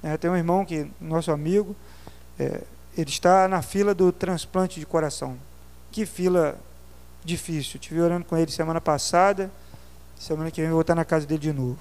É, 0.02 0.16
tem 0.16 0.30
um 0.30 0.36
irmão 0.36 0.64
que, 0.64 0.90
nosso 0.98 1.30
amigo, 1.30 1.76
é, 2.38 2.62
ele 2.96 3.10
está 3.10 3.46
na 3.46 3.60
fila 3.60 3.94
do 3.94 4.10
transplante 4.10 4.80
de 4.80 4.86
coração. 4.86 5.36
Que 5.92 6.06
fila 6.06 6.58
difícil. 7.22 7.74
Estive 7.74 8.00
orando 8.00 8.24
com 8.24 8.38
ele 8.38 8.50
semana 8.50 8.80
passada 8.80 9.50
Semana 10.18 10.50
que 10.50 10.60
vem 10.60 10.68
eu 10.68 10.74
vou 10.74 10.80
estar 10.80 10.94
na 10.94 11.04
casa 11.04 11.26
dele 11.26 11.40
de 11.40 11.52
novo. 11.52 11.78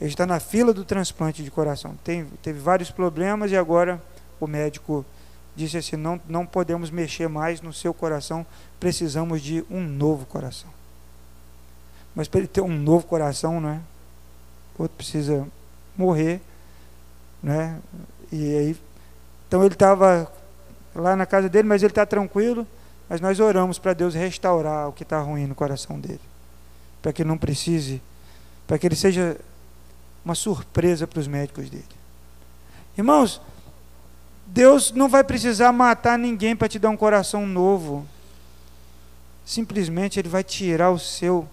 Ele 0.00 0.10
está 0.10 0.26
na 0.26 0.38
fila 0.38 0.72
do 0.72 0.84
transplante 0.84 1.42
de 1.42 1.50
coração. 1.50 1.94
Tem, 2.04 2.24
teve 2.42 2.58
vários 2.58 2.90
problemas 2.90 3.50
e 3.50 3.56
agora 3.56 4.00
o 4.38 4.46
médico 4.46 5.04
disse 5.54 5.78
assim: 5.78 5.96
não, 5.96 6.20
não 6.28 6.46
podemos 6.46 6.90
mexer 6.90 7.28
mais 7.28 7.60
no 7.60 7.72
seu 7.72 7.94
coração, 7.94 8.46
precisamos 8.78 9.40
de 9.40 9.64
um 9.70 9.80
novo 9.80 10.26
coração. 10.26 10.70
Mas 12.14 12.28
para 12.28 12.40
ele 12.40 12.48
ter 12.48 12.60
um 12.60 12.68
novo 12.68 13.06
coração, 13.06 13.60
não 13.60 13.70
é? 13.70 13.80
Outro 14.78 14.96
precisa 14.96 15.46
morrer, 15.96 16.40
né? 17.42 17.78
E 18.30 18.56
aí, 18.56 18.76
então 19.48 19.64
ele 19.64 19.74
estava 19.74 20.30
lá 20.94 21.16
na 21.16 21.26
casa 21.26 21.48
dele, 21.48 21.68
mas 21.68 21.82
ele 21.82 21.90
está 21.90 22.04
tranquilo. 22.04 22.66
Mas 23.08 23.20
nós 23.20 23.38
oramos 23.38 23.78
para 23.78 23.92
Deus 23.92 24.14
restaurar 24.14 24.88
o 24.88 24.92
que 24.92 25.04
está 25.04 25.20
ruim 25.20 25.46
no 25.46 25.54
coração 25.54 25.98
dele, 26.00 26.20
para 27.06 27.12
que 27.12 27.22
não 27.22 27.38
precise, 27.38 28.02
para 28.66 28.76
que 28.80 28.84
ele 28.84 28.96
seja 28.96 29.36
uma 30.24 30.34
surpresa 30.34 31.06
para 31.06 31.20
os 31.20 31.28
médicos 31.28 31.70
dele. 31.70 31.84
Irmãos, 32.98 33.40
Deus 34.44 34.90
não 34.90 35.08
vai 35.08 35.22
precisar 35.22 35.70
matar 35.70 36.18
ninguém 36.18 36.56
para 36.56 36.66
te 36.66 36.80
dar 36.80 36.90
um 36.90 36.96
coração 36.96 37.46
novo. 37.46 38.04
Simplesmente 39.44 40.18
Ele 40.18 40.28
vai 40.28 40.42
tirar 40.42 40.90
o 40.90 40.98
seu, 40.98 41.48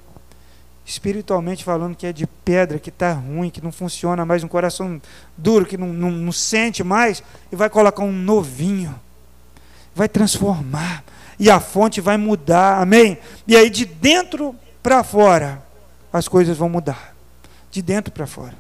espiritualmente 0.84 1.64
falando, 1.64 1.96
que 1.96 2.08
é 2.08 2.12
de 2.12 2.26
pedra, 2.26 2.80
que 2.80 2.90
está 2.90 3.14
ruim, 3.14 3.52
que 3.52 3.64
não 3.64 3.72
funciona 3.72 4.26
mais, 4.26 4.44
um 4.44 4.48
coração 4.48 5.00
duro, 5.38 5.68
que 5.68 5.78
não, 5.78 5.94
não, 5.94 6.10
não 6.10 6.32
sente 6.32 6.84
mais, 6.84 7.22
e 7.52 7.56
vai 7.56 7.70
colocar 7.70 8.02
um 8.02 8.12
novinho. 8.12 9.00
Vai 9.94 10.10
transformar. 10.10 11.04
E 11.38 11.48
a 11.48 11.60
fonte 11.60 12.02
vai 12.02 12.18
mudar. 12.18 12.82
Amém? 12.82 13.20
E 13.48 13.56
aí 13.56 13.70
de 13.70 13.86
dentro 13.86 14.56
para 14.84 15.04
fora, 15.04 15.64
as 16.12 16.28
coisas 16.28 16.58
vão 16.58 16.68
mudar. 16.68 17.16
De 17.72 17.82
dentro 17.82 18.14
para 18.14 18.28
fora. 18.28 18.54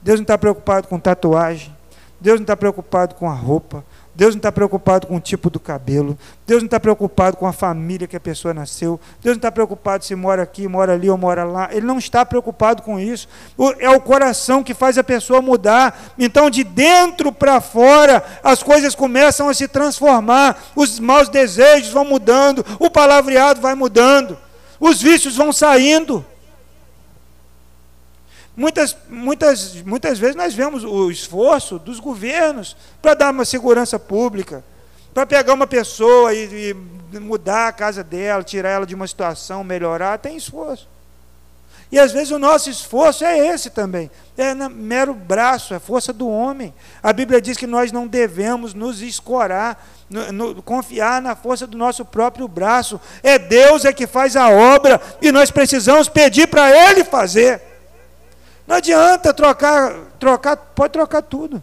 Deus 0.00 0.20
não 0.20 0.22
está 0.22 0.38
preocupado 0.38 0.86
com 0.86 0.98
tatuagem. 0.98 1.76
Deus 2.20 2.38
não 2.38 2.44
está 2.44 2.56
preocupado 2.56 3.16
com 3.16 3.28
a 3.28 3.34
roupa. 3.34 3.84
Deus 4.14 4.34
não 4.34 4.38
está 4.38 4.50
preocupado 4.50 5.06
com 5.06 5.16
o 5.16 5.20
tipo 5.20 5.50
do 5.50 5.60
cabelo. 5.60 6.18
Deus 6.46 6.62
não 6.62 6.66
está 6.66 6.80
preocupado 6.80 7.36
com 7.36 7.46
a 7.46 7.52
família 7.52 8.08
que 8.08 8.16
a 8.16 8.20
pessoa 8.20 8.54
nasceu. 8.54 8.98
Deus 9.20 9.36
não 9.36 9.38
está 9.38 9.52
preocupado 9.52 10.04
se 10.04 10.14
mora 10.14 10.42
aqui, 10.42 10.66
mora 10.66 10.94
ali 10.94 11.10
ou 11.10 11.18
mora 11.18 11.44
lá. 11.44 11.68
Ele 11.70 11.86
não 11.86 11.98
está 11.98 12.24
preocupado 12.24 12.82
com 12.82 12.98
isso. 12.98 13.28
É 13.78 13.90
o 13.90 14.00
coração 14.00 14.64
que 14.64 14.74
faz 14.74 14.96
a 14.96 15.04
pessoa 15.04 15.42
mudar. 15.42 16.14
Então, 16.18 16.50
de 16.50 16.64
dentro 16.64 17.30
para 17.30 17.60
fora, 17.60 18.24
as 18.42 18.62
coisas 18.62 18.94
começam 18.94 19.48
a 19.48 19.54
se 19.54 19.68
transformar. 19.68 20.58
Os 20.74 20.98
maus 20.98 21.28
desejos 21.28 21.92
vão 21.92 22.04
mudando. 22.04 22.64
O 22.78 22.90
palavreado 22.90 23.60
vai 23.60 23.74
mudando. 23.74 24.36
Os 24.80 25.02
vícios 25.02 25.36
vão 25.36 25.52
saindo. 25.52 26.24
Muitas, 28.56 28.96
muitas, 29.08 29.82
muitas 29.82 30.18
vezes 30.18 30.34
nós 30.34 30.52
vemos 30.52 30.82
o 30.82 31.10
esforço 31.10 31.78
dos 31.78 32.00
governos 32.00 32.76
para 33.00 33.14
dar 33.14 33.30
uma 33.30 33.44
segurança 33.44 33.98
pública, 34.00 34.64
para 35.14 35.24
pegar 35.24 35.54
uma 35.54 35.66
pessoa 35.66 36.34
e, 36.34 36.74
e, 37.12 37.18
mudar 37.20 37.68
a 37.68 37.72
casa 37.72 38.02
dela, 38.02 38.42
tirar 38.42 38.70
ela 38.70 38.86
de 38.86 38.96
uma 38.96 39.06
situação, 39.06 39.62
melhorar, 39.62 40.18
tem 40.18 40.36
esforço. 40.36 40.88
E 41.90 41.98
às 41.98 42.12
vezes 42.12 42.32
o 42.32 42.38
nosso 42.38 42.68
esforço 42.68 43.24
é 43.24 43.46
esse 43.48 43.70
também, 43.70 44.10
é 44.36 44.52
mero 44.54 45.14
braço, 45.14 45.72
é 45.72 45.78
força 45.78 46.12
do 46.12 46.28
homem. 46.28 46.74
A 47.02 47.12
Bíblia 47.12 47.40
diz 47.40 47.56
que 47.56 47.66
nós 47.66 47.90
não 47.92 48.06
devemos 48.06 48.74
nos 48.74 49.00
escorar, 49.00 49.86
no, 50.08 50.32
no, 50.32 50.62
confiar 50.62 51.20
na 51.20 51.36
força 51.36 51.66
do 51.66 51.76
nosso 51.76 52.04
próprio 52.04 52.48
braço. 52.48 53.00
É 53.22 53.38
Deus 53.38 53.84
é 53.84 53.92
que 53.92 54.06
faz 54.06 54.36
a 54.36 54.48
obra 54.48 55.00
e 55.20 55.30
nós 55.30 55.50
precisamos 55.50 56.08
pedir 56.08 56.46
para 56.48 56.70
Ele 56.70 57.04
fazer. 57.04 57.60
Não 58.66 58.76
adianta 58.76 59.32
trocar, 59.32 59.94
trocar, 60.18 60.56
pode 60.56 60.92
trocar 60.92 61.22
tudo. 61.22 61.62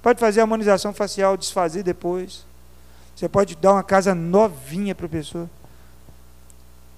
Pode 0.00 0.18
fazer 0.18 0.40
harmonização 0.40 0.92
facial, 0.92 1.36
desfazer 1.36 1.82
depois. 1.82 2.44
Você 3.14 3.28
pode 3.28 3.54
dar 3.54 3.74
uma 3.74 3.84
casa 3.84 4.14
novinha 4.14 4.94
para 4.94 5.06
a 5.06 5.08
pessoa. 5.08 5.48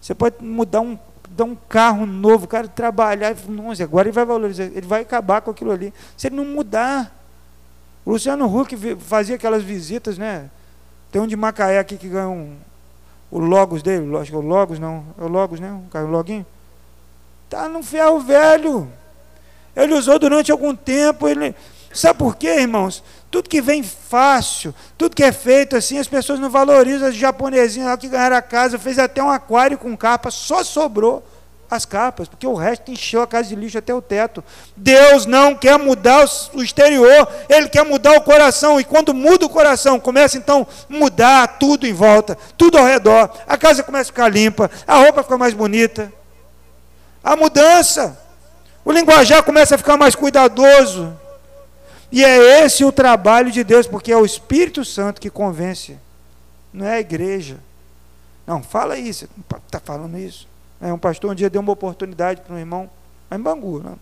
Você 0.00 0.14
pode 0.14 0.36
mudar 0.42 0.80
um, 0.80 0.98
dar 1.30 1.44
um 1.44 1.54
carro 1.54 2.06
novo, 2.06 2.44
o 2.44 2.48
cara 2.48 2.68
trabalhar 2.68 3.34
nossa, 3.48 3.84
agora 3.84 4.08
ele 4.08 4.14
vai 4.14 4.24
valorizar, 4.24 4.64
ele 4.64 4.86
vai 4.86 5.02
acabar 5.02 5.40
com 5.40 5.50
aquilo 5.50 5.72
ali. 5.72 5.92
Se 6.16 6.28
ele 6.28 6.36
não 6.36 6.44
mudar. 6.44 7.12
O 8.06 8.12
Luciano 8.12 8.46
Huck 8.46 8.76
fazia 8.98 9.36
aquelas 9.36 9.62
visitas, 9.62 10.18
né? 10.18 10.50
Tem 11.14 11.22
um 11.22 11.28
de 11.28 11.36
Macaé 11.36 11.78
aqui 11.78 11.96
que 11.96 12.08
ganhou 12.08 12.32
um, 12.32 12.56
o 13.30 13.38
Logos 13.38 13.84
dele, 13.84 14.16
acho 14.16 14.32
que 14.32 14.36
é 14.36 14.40
o 14.40 14.42
Logos, 14.42 14.80
não, 14.80 15.04
é 15.16 15.22
o 15.22 15.28
Logos, 15.28 15.60
né? 15.60 15.70
O 15.94 16.06
Loguinho. 16.06 16.44
Tá 17.48 17.68
no 17.68 17.84
ferro 17.84 18.18
velho. 18.18 18.90
Ele 19.76 19.94
usou 19.94 20.18
durante 20.18 20.50
algum 20.50 20.74
tempo. 20.74 21.28
Ele... 21.28 21.54
Sabe 21.92 22.18
por 22.18 22.34
quê, 22.34 22.62
irmãos? 22.62 23.00
Tudo 23.30 23.48
que 23.48 23.60
vem 23.62 23.80
fácil, 23.80 24.74
tudo 24.98 25.14
que 25.14 25.22
é 25.22 25.30
feito 25.30 25.76
assim, 25.76 25.98
as 25.98 26.08
pessoas 26.08 26.40
não 26.40 26.50
valorizam. 26.50 27.06
As 27.06 27.14
japonesinhas 27.14 27.90
lá 27.90 27.96
que 27.96 28.08
ganharam 28.08 28.36
a 28.36 28.42
casa, 28.42 28.76
fez 28.76 28.98
até 28.98 29.22
um 29.22 29.30
aquário 29.30 29.78
com 29.78 29.96
capa, 29.96 30.32
só 30.32 30.64
sobrou 30.64 31.24
as 31.76 31.84
capas, 31.84 32.28
porque 32.28 32.46
o 32.46 32.54
resto 32.54 32.90
encheu 32.90 33.22
a 33.22 33.26
casa 33.26 33.48
de 33.48 33.54
lixo 33.54 33.78
até 33.78 33.94
o 33.94 34.02
teto. 34.02 34.42
Deus 34.76 35.26
não 35.26 35.54
quer 35.54 35.78
mudar 35.78 36.26
o 36.52 36.62
exterior, 36.62 37.28
Ele 37.48 37.68
quer 37.68 37.84
mudar 37.84 38.16
o 38.16 38.22
coração. 38.22 38.80
E 38.80 38.84
quando 38.84 39.12
muda 39.12 39.46
o 39.46 39.48
coração, 39.48 40.00
começa 40.00 40.36
então 40.36 40.66
a 40.90 40.92
mudar 40.92 41.58
tudo 41.58 41.86
em 41.86 41.92
volta, 41.92 42.36
tudo 42.56 42.78
ao 42.78 42.84
redor. 42.84 43.30
A 43.46 43.56
casa 43.56 43.82
começa 43.82 44.10
a 44.10 44.12
ficar 44.12 44.28
limpa, 44.28 44.70
a 44.86 44.96
roupa 44.96 45.22
fica 45.22 45.38
mais 45.38 45.54
bonita. 45.54 46.12
A 47.22 47.36
mudança. 47.36 48.18
O 48.84 48.92
linguajar 48.92 49.42
começa 49.42 49.74
a 49.74 49.78
ficar 49.78 49.96
mais 49.96 50.14
cuidadoso. 50.14 51.18
E 52.12 52.24
é 52.24 52.64
esse 52.64 52.84
o 52.84 52.92
trabalho 52.92 53.50
de 53.50 53.64
Deus, 53.64 53.86
porque 53.86 54.12
é 54.12 54.16
o 54.16 54.24
Espírito 54.24 54.84
Santo 54.84 55.20
que 55.20 55.30
convence, 55.30 55.98
não 56.72 56.86
é 56.86 56.96
a 56.96 57.00
igreja. 57.00 57.58
Não, 58.46 58.62
fala 58.62 58.96
isso, 58.98 59.28
está 59.66 59.80
falando 59.80 60.18
isso. 60.18 60.46
É, 60.80 60.92
um 60.92 60.98
pastor 60.98 61.32
um 61.32 61.34
dia 61.34 61.48
deu 61.48 61.60
uma 61.60 61.72
oportunidade 61.72 62.42
para 62.42 62.54
um 62.54 62.58
irmão, 62.58 62.90
em 63.30 63.38
Bangu, 63.38 63.80
né? 63.80 63.94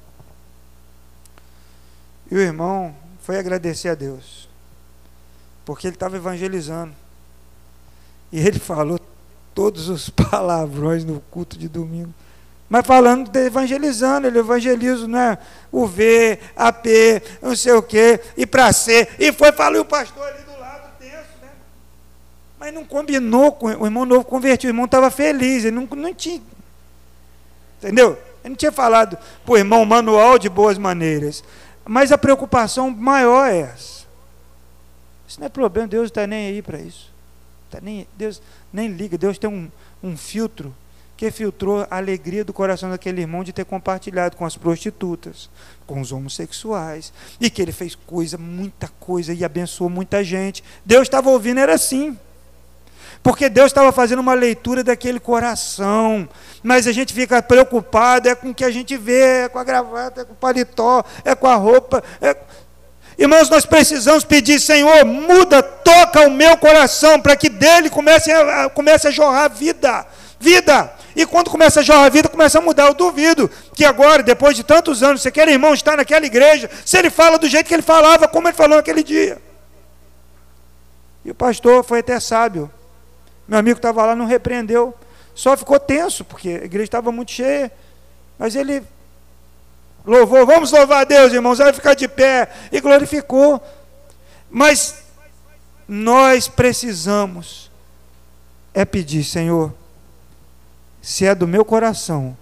E 2.30 2.34
o 2.34 2.38
irmão 2.38 2.94
foi 3.20 3.38
agradecer 3.38 3.88
a 3.88 3.94
Deus, 3.94 4.48
porque 5.64 5.86
ele 5.86 5.96
estava 5.96 6.16
evangelizando. 6.16 6.94
E 8.30 8.38
ele 8.38 8.58
falou 8.60 8.98
todos 9.54 9.88
os 9.88 10.08
palavrões 10.10 11.04
no 11.04 11.20
culto 11.20 11.58
de 11.58 11.68
domingo 11.68 12.12
mas 12.72 12.86
falando 12.86 13.28
de 13.28 13.38
evangelizando, 13.38 14.26
ele 14.26 14.38
evangeliza, 14.38 15.06
né? 15.06 15.36
O 15.70 15.86
V, 15.86 16.38
a 16.56 16.72
P, 16.72 17.22
não 17.42 17.54
sei 17.54 17.74
o 17.74 17.82
quê, 17.82 18.18
e 18.34 18.46
para 18.46 18.72
C. 18.72 19.06
E 19.18 19.30
foi, 19.30 19.52
falou, 19.52 19.82
o 19.82 19.84
pastor 19.84 20.26
ali 20.26 20.42
do 20.42 20.58
lado, 20.58 20.88
tenso, 20.98 21.12
né? 21.42 21.50
Mas 22.58 22.72
não 22.72 22.82
combinou 22.82 23.52
com 23.52 23.66
o 23.66 23.84
irmão 23.84 24.06
novo 24.06 24.24
convertido, 24.24 24.70
o 24.70 24.72
irmão 24.72 24.86
estava 24.86 25.10
feliz, 25.10 25.66
ele 25.66 25.76
não, 25.76 25.84
não 25.84 26.14
tinha. 26.14 26.40
Entendeu? 27.82 28.12
Ele 28.44 28.50
não 28.50 28.56
tinha 28.56 28.72
falado 28.72 29.18
para 29.44 29.52
o 29.52 29.56
irmão 29.56 29.84
manual 29.84 30.38
de 30.38 30.48
boas 30.48 30.78
maneiras. 30.78 31.42
Mas 31.84 32.12
a 32.12 32.18
preocupação 32.18 32.90
maior 32.90 33.46
é 33.46 33.60
essa. 33.60 34.02
Isso 35.26 35.40
não 35.40 35.46
é 35.46 35.48
problema, 35.48 35.88
Deus 35.88 36.06
está 36.06 36.26
nem 36.26 36.48
aí 36.48 36.62
para 36.62 36.78
isso. 36.78 37.10
Tá 37.70 37.78
nem, 37.80 38.06
Deus 38.16 38.40
nem 38.72 38.88
liga, 38.88 39.16
Deus 39.16 39.38
tem 39.38 39.48
um, 39.48 39.70
um 40.02 40.16
filtro 40.16 40.74
que 41.16 41.30
filtrou 41.30 41.86
a 41.88 41.96
alegria 41.96 42.44
do 42.44 42.52
coração 42.52 42.90
daquele 42.90 43.20
irmão 43.20 43.44
de 43.44 43.52
ter 43.52 43.64
compartilhado 43.64 44.36
com 44.36 44.44
as 44.44 44.56
prostitutas, 44.56 45.48
com 45.86 46.00
os 46.00 46.10
homossexuais, 46.10 47.12
e 47.40 47.48
que 47.48 47.62
ele 47.62 47.72
fez 47.72 47.94
coisa, 47.94 48.36
muita 48.36 48.88
coisa, 49.00 49.32
e 49.32 49.44
abençoou 49.44 49.88
muita 49.88 50.22
gente. 50.24 50.64
Deus 50.84 51.02
estava 51.02 51.30
ouvindo, 51.30 51.60
era 51.60 51.74
assim. 51.74 52.18
Porque 53.22 53.48
Deus 53.48 53.66
estava 53.66 53.92
fazendo 53.92 54.18
uma 54.18 54.34
leitura 54.34 54.82
daquele 54.82 55.20
coração. 55.20 56.28
Mas 56.62 56.86
a 56.86 56.92
gente 56.92 57.14
fica 57.14 57.40
preocupado, 57.40 58.28
é 58.28 58.34
com 58.34 58.50
o 58.50 58.54
que 58.54 58.64
a 58.64 58.70
gente 58.70 58.96
vê, 58.96 59.44
é 59.44 59.48
com 59.48 59.58
a 59.58 59.64
gravata, 59.64 60.22
é 60.22 60.24
com 60.24 60.32
o 60.32 60.36
paletó, 60.36 61.04
é 61.24 61.34
com 61.34 61.46
a 61.46 61.54
roupa. 61.54 62.02
É... 62.20 62.36
Irmãos, 63.16 63.48
nós 63.48 63.64
precisamos 63.64 64.24
pedir, 64.24 64.58
Senhor, 64.58 65.04
muda, 65.04 65.62
toca 65.62 66.26
o 66.26 66.30
meu 66.30 66.56
coração, 66.56 67.20
para 67.20 67.36
que 67.36 67.48
dele 67.48 67.90
comece 67.90 68.32
a, 68.32 68.68
comece 68.70 69.06
a 69.06 69.10
jorrar 69.10 69.48
vida. 69.48 70.04
Vida. 70.40 70.92
E 71.14 71.24
quando 71.24 71.50
começa 71.50 71.80
a 71.80 71.82
jorrar 71.82 72.10
vida, 72.10 72.28
começa 72.28 72.58
a 72.58 72.60
mudar. 72.60 72.88
Eu 72.88 72.94
duvido 72.94 73.48
que 73.74 73.84
agora, 73.84 74.22
depois 74.22 74.56
de 74.56 74.64
tantos 74.64 75.02
anos, 75.02 75.22
se 75.22 75.28
aquele 75.28 75.52
irmão 75.52 75.74
está 75.74 75.96
naquela 75.96 76.26
igreja, 76.26 76.68
se 76.84 76.98
ele 76.98 77.10
fala 77.10 77.38
do 77.38 77.46
jeito 77.46 77.66
que 77.68 77.74
ele 77.74 77.82
falava, 77.82 78.26
como 78.26 78.48
ele 78.48 78.56
falou 78.56 78.78
naquele 78.78 79.04
dia. 79.04 79.40
E 81.24 81.30
o 81.30 81.34
pastor 81.34 81.84
foi 81.84 82.00
até 82.00 82.18
sábio. 82.18 82.68
Meu 83.46 83.58
amigo 83.58 83.78
estava 83.78 84.04
lá, 84.06 84.16
não 84.16 84.26
repreendeu. 84.26 84.94
Só 85.34 85.56
ficou 85.56 85.78
tenso, 85.78 86.24
porque 86.24 86.48
a 86.48 86.64
igreja 86.64 86.84
estava 86.84 87.10
muito 87.10 87.32
cheia. 87.32 87.72
Mas 88.38 88.54
ele 88.54 88.82
louvou, 90.04 90.46
vamos 90.46 90.70
louvar 90.72 91.02
a 91.02 91.04
Deus, 91.04 91.32
irmãos, 91.32 91.58
vai 91.58 91.72
ficar 91.72 91.94
de 91.94 92.08
pé. 92.08 92.50
E 92.70 92.80
glorificou. 92.80 93.62
Mas 94.50 95.02
nós 95.88 96.48
precisamos 96.48 97.70
é 98.74 98.84
pedir, 98.84 99.22
Senhor, 99.24 99.72
se 101.00 101.26
é 101.26 101.34
do 101.34 101.46
meu 101.46 101.64
coração, 101.64 102.36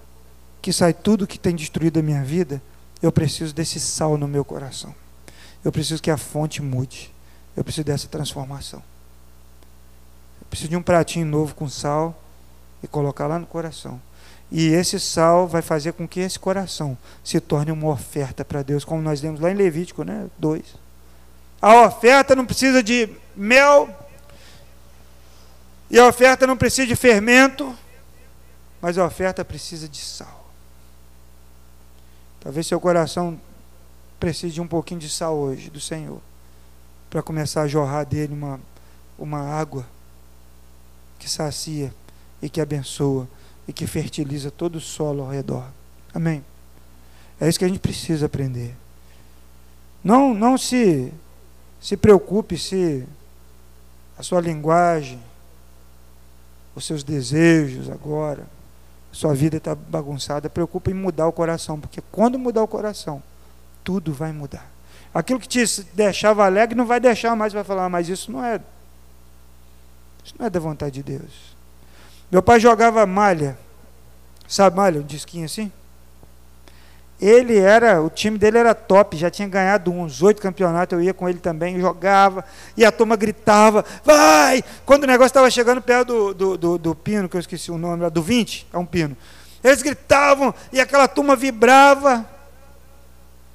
que 0.62 0.72
sai 0.72 0.92
tudo 0.92 1.26
que 1.26 1.38
tem 1.38 1.56
destruído 1.56 1.98
a 1.98 2.02
minha 2.02 2.22
vida, 2.22 2.62
eu 3.02 3.10
preciso 3.10 3.54
desse 3.54 3.80
sal 3.80 4.16
no 4.16 4.28
meu 4.28 4.44
coração. 4.44 4.94
Eu 5.64 5.72
preciso 5.72 6.02
que 6.02 6.10
a 6.10 6.16
fonte 6.16 6.62
mude. 6.62 7.12
Eu 7.56 7.64
preciso 7.64 7.84
dessa 7.84 8.06
transformação. 8.06 8.82
Preciso 10.50 10.68
de 10.68 10.76
um 10.76 10.82
pratinho 10.82 11.24
novo 11.24 11.54
com 11.54 11.68
sal 11.68 12.20
e 12.82 12.88
colocar 12.88 13.28
lá 13.28 13.38
no 13.38 13.46
coração. 13.46 14.00
E 14.50 14.66
esse 14.66 14.98
sal 14.98 15.46
vai 15.46 15.62
fazer 15.62 15.92
com 15.92 16.08
que 16.08 16.18
esse 16.18 16.38
coração 16.38 16.98
se 17.22 17.40
torne 17.40 17.70
uma 17.70 17.88
oferta 17.88 18.44
para 18.44 18.62
Deus, 18.62 18.84
como 18.84 19.00
nós 19.00 19.22
lemos 19.22 19.38
lá 19.38 19.50
em 19.50 19.54
Levítico 19.54 20.02
né, 20.02 20.26
2. 20.38 20.64
A 21.62 21.82
oferta 21.86 22.34
não 22.34 22.44
precisa 22.44 22.82
de 22.82 23.08
mel, 23.36 23.88
e 25.88 25.98
a 25.98 26.06
oferta 26.06 26.46
não 26.46 26.56
precisa 26.56 26.86
de 26.86 26.96
fermento, 26.96 27.76
mas 28.80 28.98
a 28.98 29.04
oferta 29.04 29.44
precisa 29.44 29.88
de 29.88 29.98
sal. 29.98 30.50
Talvez 32.40 32.66
seu 32.66 32.80
coração 32.80 33.40
precise 34.18 34.54
de 34.54 34.60
um 34.60 34.66
pouquinho 34.66 34.98
de 34.98 35.08
sal 35.08 35.36
hoje 35.36 35.70
do 35.70 35.80
Senhor, 35.80 36.20
para 37.08 37.22
começar 37.22 37.62
a 37.62 37.68
jorrar 37.68 38.04
dele 38.04 38.32
uma, 38.32 38.58
uma 39.18 39.40
água 39.40 39.86
que 41.20 41.28
sacia 41.28 41.94
e 42.40 42.48
que 42.48 42.60
abençoa 42.60 43.28
e 43.68 43.72
que 43.72 43.86
fertiliza 43.86 44.50
todo 44.50 44.76
o 44.76 44.80
solo 44.80 45.22
ao 45.22 45.28
redor. 45.28 45.66
Amém? 46.12 46.42
É 47.38 47.48
isso 47.48 47.58
que 47.58 47.64
a 47.64 47.68
gente 47.68 47.78
precisa 47.78 48.26
aprender. 48.26 48.74
Não, 50.02 50.32
não 50.32 50.56
se, 50.56 51.12
se 51.78 51.96
preocupe 51.96 52.56
se 52.56 53.06
a 54.18 54.22
sua 54.22 54.40
linguagem, 54.40 55.20
os 56.74 56.86
seus 56.86 57.04
desejos 57.04 57.90
agora, 57.90 58.46
sua 59.12 59.34
vida 59.34 59.58
está 59.58 59.74
bagunçada, 59.74 60.48
preocupe 60.48 60.90
em 60.90 60.94
mudar 60.94 61.26
o 61.26 61.32
coração, 61.32 61.78
porque 61.78 62.02
quando 62.10 62.38
mudar 62.38 62.62
o 62.62 62.68
coração, 62.68 63.22
tudo 63.84 64.12
vai 64.12 64.32
mudar. 64.32 64.70
Aquilo 65.12 65.40
que 65.40 65.48
te 65.48 65.64
deixava 65.92 66.46
alegre 66.46 66.76
não 66.76 66.86
vai 66.86 67.00
deixar 67.00 67.36
mais, 67.36 67.52
vai 67.52 67.64
falar, 67.64 67.86
ah, 67.86 67.88
mas 67.88 68.08
isso 68.08 68.30
não 68.32 68.44
é. 68.44 68.60
Isso 70.30 70.36
não 70.38 70.46
é 70.46 70.50
da 70.50 70.60
vontade 70.60 70.94
de 70.94 71.02
Deus. 71.02 71.56
Meu 72.30 72.40
pai 72.40 72.60
jogava 72.60 73.04
malha. 73.04 73.58
Sabe 74.46 74.76
malha, 74.76 75.00
um 75.00 75.04
disquinho 75.04 75.44
assim? 75.44 75.72
Ele 77.20 77.58
era, 77.58 78.00
o 78.00 78.08
time 78.08 78.38
dele 78.38 78.58
era 78.58 78.74
top, 78.74 79.16
já 79.16 79.28
tinha 79.28 79.46
ganhado 79.46 79.90
uns 79.90 80.22
oito 80.22 80.40
campeonatos, 80.40 80.96
eu 80.96 81.04
ia 81.04 81.12
com 81.12 81.28
ele 81.28 81.38
também, 81.38 81.78
jogava, 81.78 82.44
e 82.74 82.84
a 82.84 82.90
turma 82.90 83.14
gritava, 83.14 83.84
vai! 84.02 84.64
Quando 84.86 85.04
o 85.04 85.06
negócio 85.06 85.26
estava 85.26 85.50
chegando 85.50 85.82
perto 85.82 86.06
do, 86.06 86.34
do, 86.34 86.56
do, 86.56 86.78
do, 86.78 86.94
pino, 86.94 87.28
que 87.28 87.36
eu 87.36 87.40
esqueci 87.40 87.70
o 87.70 87.76
nome, 87.76 88.08
do 88.08 88.22
20, 88.22 88.68
é 88.72 88.78
um 88.78 88.86
pino. 88.86 89.14
Eles 89.62 89.82
gritavam 89.82 90.54
e 90.72 90.80
aquela 90.80 91.06
turma 91.06 91.36
vibrava. 91.36 92.24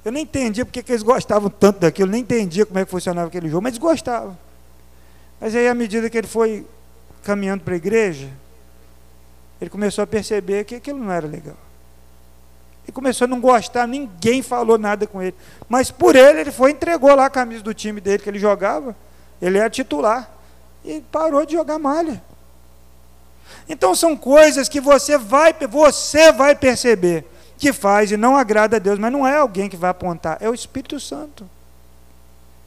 Eu 0.04 0.12
nem 0.12 0.22
entendia 0.22 0.64
porque 0.64 0.82
que 0.82 0.92
eles 0.92 1.02
gostavam 1.02 1.50
tanto 1.50 1.80
daquilo, 1.80 2.10
nem 2.10 2.20
entendia 2.20 2.64
como 2.64 2.78
é 2.78 2.84
que 2.84 2.90
funcionava 2.90 3.26
aquele 3.26 3.48
jogo, 3.48 3.62
mas 3.62 3.72
eles 3.72 3.80
gostavam. 3.80 4.38
Mas 5.40 5.54
aí, 5.54 5.68
à 5.68 5.74
medida 5.74 6.08
que 6.08 6.16
ele 6.16 6.26
foi 6.26 6.66
caminhando 7.22 7.62
para 7.62 7.74
a 7.74 7.76
igreja, 7.76 8.30
ele 9.60 9.70
começou 9.70 10.02
a 10.02 10.06
perceber 10.06 10.64
que 10.64 10.74
aquilo 10.74 10.98
não 10.98 11.10
era 11.10 11.26
legal. 11.26 11.56
Ele 12.84 12.92
começou 12.92 13.24
a 13.24 13.28
não 13.28 13.40
gostar, 13.40 13.86
ninguém 13.86 14.42
falou 14.42 14.78
nada 14.78 15.06
com 15.06 15.20
ele. 15.20 15.34
Mas 15.68 15.90
por 15.90 16.14
ele, 16.14 16.40
ele 16.40 16.52
foi 16.52 16.70
e 16.70 16.74
entregou 16.74 17.14
lá 17.14 17.26
a 17.26 17.30
camisa 17.30 17.62
do 17.62 17.74
time 17.74 18.00
dele 18.00 18.22
que 18.22 18.28
ele 18.28 18.38
jogava. 18.38 18.94
Ele 19.42 19.58
era 19.58 19.68
titular. 19.68 20.30
E 20.84 21.00
parou 21.00 21.44
de 21.44 21.54
jogar 21.54 21.78
malha. 21.78 22.22
Então 23.68 23.94
são 23.94 24.16
coisas 24.16 24.68
que 24.68 24.80
você 24.80 25.18
vai, 25.18 25.52
você 25.68 26.30
vai 26.30 26.54
perceber 26.54 27.24
que 27.58 27.72
faz 27.72 28.10
e 28.12 28.16
não 28.16 28.36
agrada 28.36 28.76
a 28.76 28.78
Deus, 28.78 28.98
mas 28.98 29.10
não 29.10 29.26
é 29.26 29.36
alguém 29.36 29.68
que 29.68 29.76
vai 29.76 29.90
apontar, 29.90 30.36
é 30.40 30.48
o 30.48 30.54
Espírito 30.54 31.00
Santo. 31.00 31.48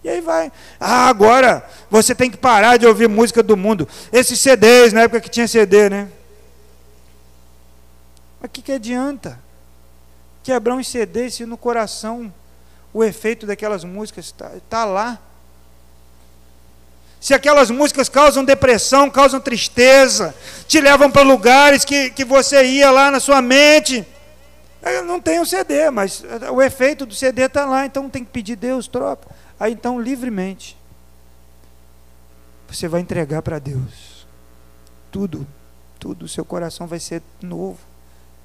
E 0.10 0.14
aí 0.14 0.22
vai. 0.22 0.52
Ah, 0.80 1.08
agora 1.08 1.64
você 1.88 2.16
tem 2.16 2.32
que 2.32 2.38
parar 2.38 2.78
de 2.78 2.88
ouvir 2.88 3.08
música 3.08 3.44
do 3.44 3.56
mundo. 3.56 3.88
Esses 4.12 4.40
CDs, 4.40 4.92
na 4.92 5.02
época 5.02 5.22
que 5.22 5.30
tinha 5.30 5.48
CD, 5.48 5.88
né? 5.88 6.10
Mas 8.42 8.50
o 8.50 8.52
que, 8.52 8.64
que 8.64 8.72
adianta? 8.72 9.40
Quebrar 10.42 10.74
um 10.74 10.84
CD 10.84 11.30
se 11.30 11.46
no 11.46 11.56
coração 11.56 12.34
o 12.92 13.04
efeito 13.04 13.46
daquelas 13.46 13.84
músicas 13.84 14.26
está 14.26 14.52
tá 14.68 14.84
lá. 14.84 15.20
Se 17.22 17.36
aquelas 17.36 17.70
músicas 17.70 18.10
causam 18.10 18.44
depressão, 18.44 19.12
causam 19.12 19.40
tristeza, 19.40 20.34
te 20.68 20.82
levam 20.82 21.12
para 21.12 21.22
lugares 21.22 21.86
que, 21.86 22.10
que 22.10 22.26
você 22.26 22.64
ia 22.64 22.90
lá 22.90 23.12
na 23.12 23.20
sua 23.20 23.44
mente. 23.44 24.08
Eu 24.82 25.04
não 25.04 25.20
tenho 25.20 25.46
CD, 25.46 25.92
mas 25.92 26.24
o 26.52 26.64
efeito 26.64 27.06
do 27.06 27.14
CD 27.14 27.44
está 27.44 27.66
lá, 27.68 27.86
então 27.86 28.10
tem 28.10 28.24
que 28.24 28.32
pedir 28.32 28.56
Deus, 28.56 28.88
troca. 28.88 29.28
Aí 29.60 29.74
então, 29.74 30.00
livremente, 30.00 30.78
você 32.68 32.88
vai 32.88 33.02
entregar 33.02 33.42
para 33.42 33.60
Deus. 33.60 34.28
Tudo, 35.12 35.46
tudo, 36.00 36.26
o 36.26 36.30
seu 36.30 36.46
coração 36.46 36.88
vai 36.88 37.00
ser 37.00 37.22
novo 37.42 37.90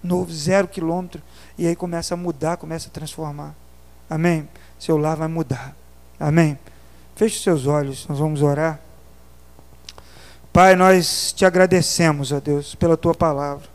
novo, 0.05 0.31
zero 0.31 0.69
quilômetro, 0.69 1.23
e 1.57 1.67
aí 1.67 1.75
começa 1.75 2.13
a 2.13 2.17
mudar, 2.17 2.59
começa 2.59 2.89
a 2.89 2.91
transformar. 2.91 3.55
Amém? 4.09 4.47
Seu 4.79 4.99
lar 4.99 5.17
vai 5.17 5.29
mudar. 5.29 5.75
Amém? 6.21 6.59
Feche 7.17 7.43
seus 7.43 7.67
olhos, 7.67 8.07
nós 8.07 8.19
vamos 8.19 8.43
orar. 8.43 8.79
Pai, 10.53 10.77
nós 10.77 11.33
te 11.33 11.45
agradecemos, 11.45 12.31
ó 12.31 12.39
Deus, 12.39 12.75
pela 12.75 12.97
tua 12.97 13.15
palavra. 13.15 13.67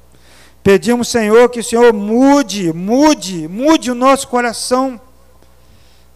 Pedimos, 0.61 1.07
Senhor, 1.07 1.49
que 1.49 1.61
o 1.61 1.63
Senhor 1.63 1.91
mude, 1.93 2.71
mude, 2.71 3.47
mude 3.47 3.89
o 3.89 3.95
nosso 3.95 4.27
coração. 4.27 5.01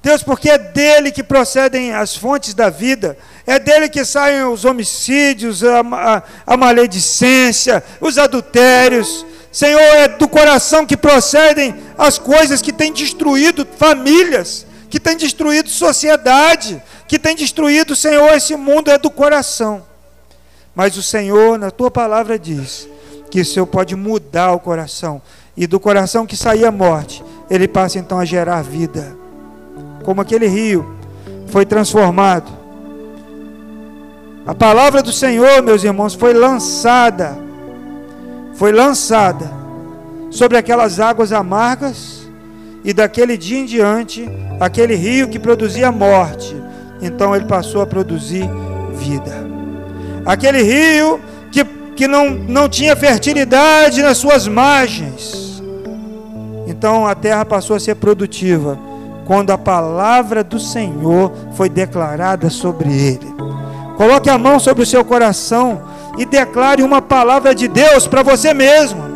Deus, 0.03 0.21
porque 0.21 0.49
é 0.49 0.57
dele 0.57 1.13
que 1.13 1.23
procedem 1.23 1.93
as 1.93 2.13
fontes 2.13 2.53
da 2.53 2.69
vida, 2.69 3.17
é 3.47 3.57
dele 3.57 3.87
que 3.87 4.03
saem 4.03 4.43
os 4.43 4.65
homicídios, 4.65 5.63
a, 5.63 5.79
a, 5.79 6.23
a 6.45 6.57
maledicência, 6.57 7.81
os 8.01 8.17
adultérios, 8.17 9.25
Senhor, 9.49 9.79
é 9.79 10.09
do 10.09 10.27
coração 10.27 10.85
que 10.85 10.97
procedem 10.97 11.73
as 11.97 12.17
coisas 12.17 12.61
que 12.61 12.73
têm 12.73 12.91
destruído 12.91 13.65
famílias, 13.77 14.65
que 14.89 14.99
têm 14.99 15.15
destruído 15.15 15.69
sociedade, 15.69 16.83
que 17.07 17.17
têm 17.17 17.33
destruído, 17.33 17.95
Senhor, 17.95 18.33
esse 18.33 18.57
mundo 18.57 18.91
é 18.91 18.97
do 18.97 19.09
coração. 19.09 19.85
Mas 20.75 20.97
o 20.97 21.03
Senhor, 21.03 21.57
na 21.57 21.71
tua 21.71 21.89
palavra, 21.89 22.37
diz 22.37 22.89
que 23.31 23.39
o 23.39 23.45
Senhor 23.45 23.67
pode 23.67 23.95
mudar 23.95 24.51
o 24.51 24.59
coração, 24.59 25.21
e 25.55 25.65
do 25.65 25.79
coração 25.79 26.25
que 26.25 26.35
saía 26.35 26.67
a 26.67 26.71
morte, 26.71 27.23
ele 27.49 27.69
passa 27.69 27.99
então 27.99 28.19
a 28.19 28.25
gerar 28.25 28.61
vida. 28.63 29.22
Como 30.03 30.21
aquele 30.21 30.47
rio 30.47 30.95
foi 31.47 31.65
transformado. 31.65 32.51
A 34.45 34.53
palavra 34.53 35.01
do 35.01 35.11
Senhor, 35.11 35.61
meus 35.61 35.83
irmãos, 35.83 36.13
foi 36.13 36.33
lançada 36.33 37.43
foi 38.55 38.71
lançada 38.71 39.51
sobre 40.29 40.57
aquelas 40.57 40.99
águas 40.99 41.31
amargas, 41.31 42.23
e 42.83 42.93
daquele 42.93 43.37
dia 43.37 43.59
em 43.59 43.65
diante, 43.65 44.29
aquele 44.59 44.95
rio 44.95 45.29
que 45.29 45.39
produzia 45.39 45.91
morte, 45.91 46.55
então 47.01 47.35
ele 47.35 47.45
passou 47.45 47.81
a 47.81 47.85
produzir 47.85 48.49
vida. 48.93 49.31
Aquele 50.25 50.61
rio 50.61 51.19
que, 51.51 51.63
que 51.95 52.07
não, 52.07 52.31
não 52.31 52.67
tinha 52.67 52.95
fertilidade 52.95 54.01
nas 54.01 54.17
suas 54.17 54.47
margens, 54.47 55.61
então 56.67 57.07
a 57.07 57.15
terra 57.15 57.45
passou 57.45 57.75
a 57.75 57.79
ser 57.79 57.95
produtiva 57.95 58.77
quando 59.25 59.51
a 59.51 59.57
palavra 59.57 60.43
do 60.43 60.59
Senhor 60.59 61.31
foi 61.53 61.69
declarada 61.69 62.49
sobre 62.49 62.89
ele. 62.89 63.33
Coloque 63.97 64.29
a 64.29 64.37
mão 64.37 64.59
sobre 64.59 64.83
o 64.83 64.85
seu 64.85 65.03
coração 65.05 65.81
e 66.17 66.25
declare 66.25 66.83
uma 66.83 67.01
palavra 67.01 67.53
de 67.53 67.67
Deus 67.67 68.07
para 68.07 68.23
você 68.23 68.53
mesmo. 68.53 69.13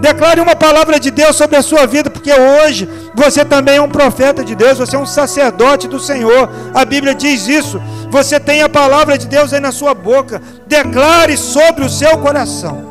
Declare 0.00 0.40
uma 0.40 0.54
palavra 0.54 1.00
de 1.00 1.10
Deus 1.10 1.34
sobre 1.34 1.56
a 1.56 1.62
sua 1.62 1.84
vida, 1.84 2.08
porque 2.08 2.32
hoje 2.32 2.88
você 3.14 3.44
também 3.44 3.76
é 3.76 3.82
um 3.82 3.88
profeta 3.88 4.44
de 4.44 4.54
Deus, 4.54 4.78
você 4.78 4.94
é 4.94 4.98
um 4.98 5.06
sacerdote 5.06 5.88
do 5.88 5.98
Senhor. 5.98 6.48
A 6.72 6.84
Bíblia 6.84 7.14
diz 7.14 7.48
isso. 7.48 7.80
Você 8.10 8.38
tem 8.38 8.62
a 8.62 8.68
palavra 8.68 9.18
de 9.18 9.26
Deus 9.26 9.52
aí 9.52 9.60
na 9.60 9.72
sua 9.72 9.94
boca. 9.94 10.40
Declare 10.66 11.36
sobre 11.36 11.84
o 11.84 11.90
seu 11.90 12.16
coração. 12.18 12.86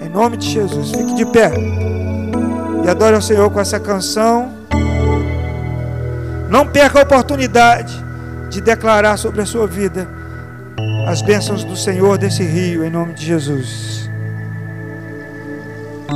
Em 0.00 0.08
nome 0.08 0.36
de 0.36 0.48
Jesus, 0.48 0.92
fique 0.92 1.14
de 1.14 1.26
pé 1.26 1.52
e 2.84 2.88
adore 2.88 3.14
ao 3.14 3.22
Senhor 3.22 3.50
com 3.50 3.60
essa 3.60 3.78
canção. 3.78 4.52
Não 6.48 6.66
perca 6.66 6.98
a 6.98 7.02
oportunidade 7.02 8.02
de 8.50 8.60
declarar 8.60 9.16
sobre 9.16 9.40
a 9.40 9.46
sua 9.46 9.66
vida 9.66 10.06
as 11.06 11.22
bênçãos 11.22 11.64
do 11.64 11.76
Senhor 11.76 12.18
desse 12.18 12.42
rio, 12.42 12.84
em 12.84 12.90
nome 12.90 13.14
de 13.14 13.24
Jesus. 13.24 14.01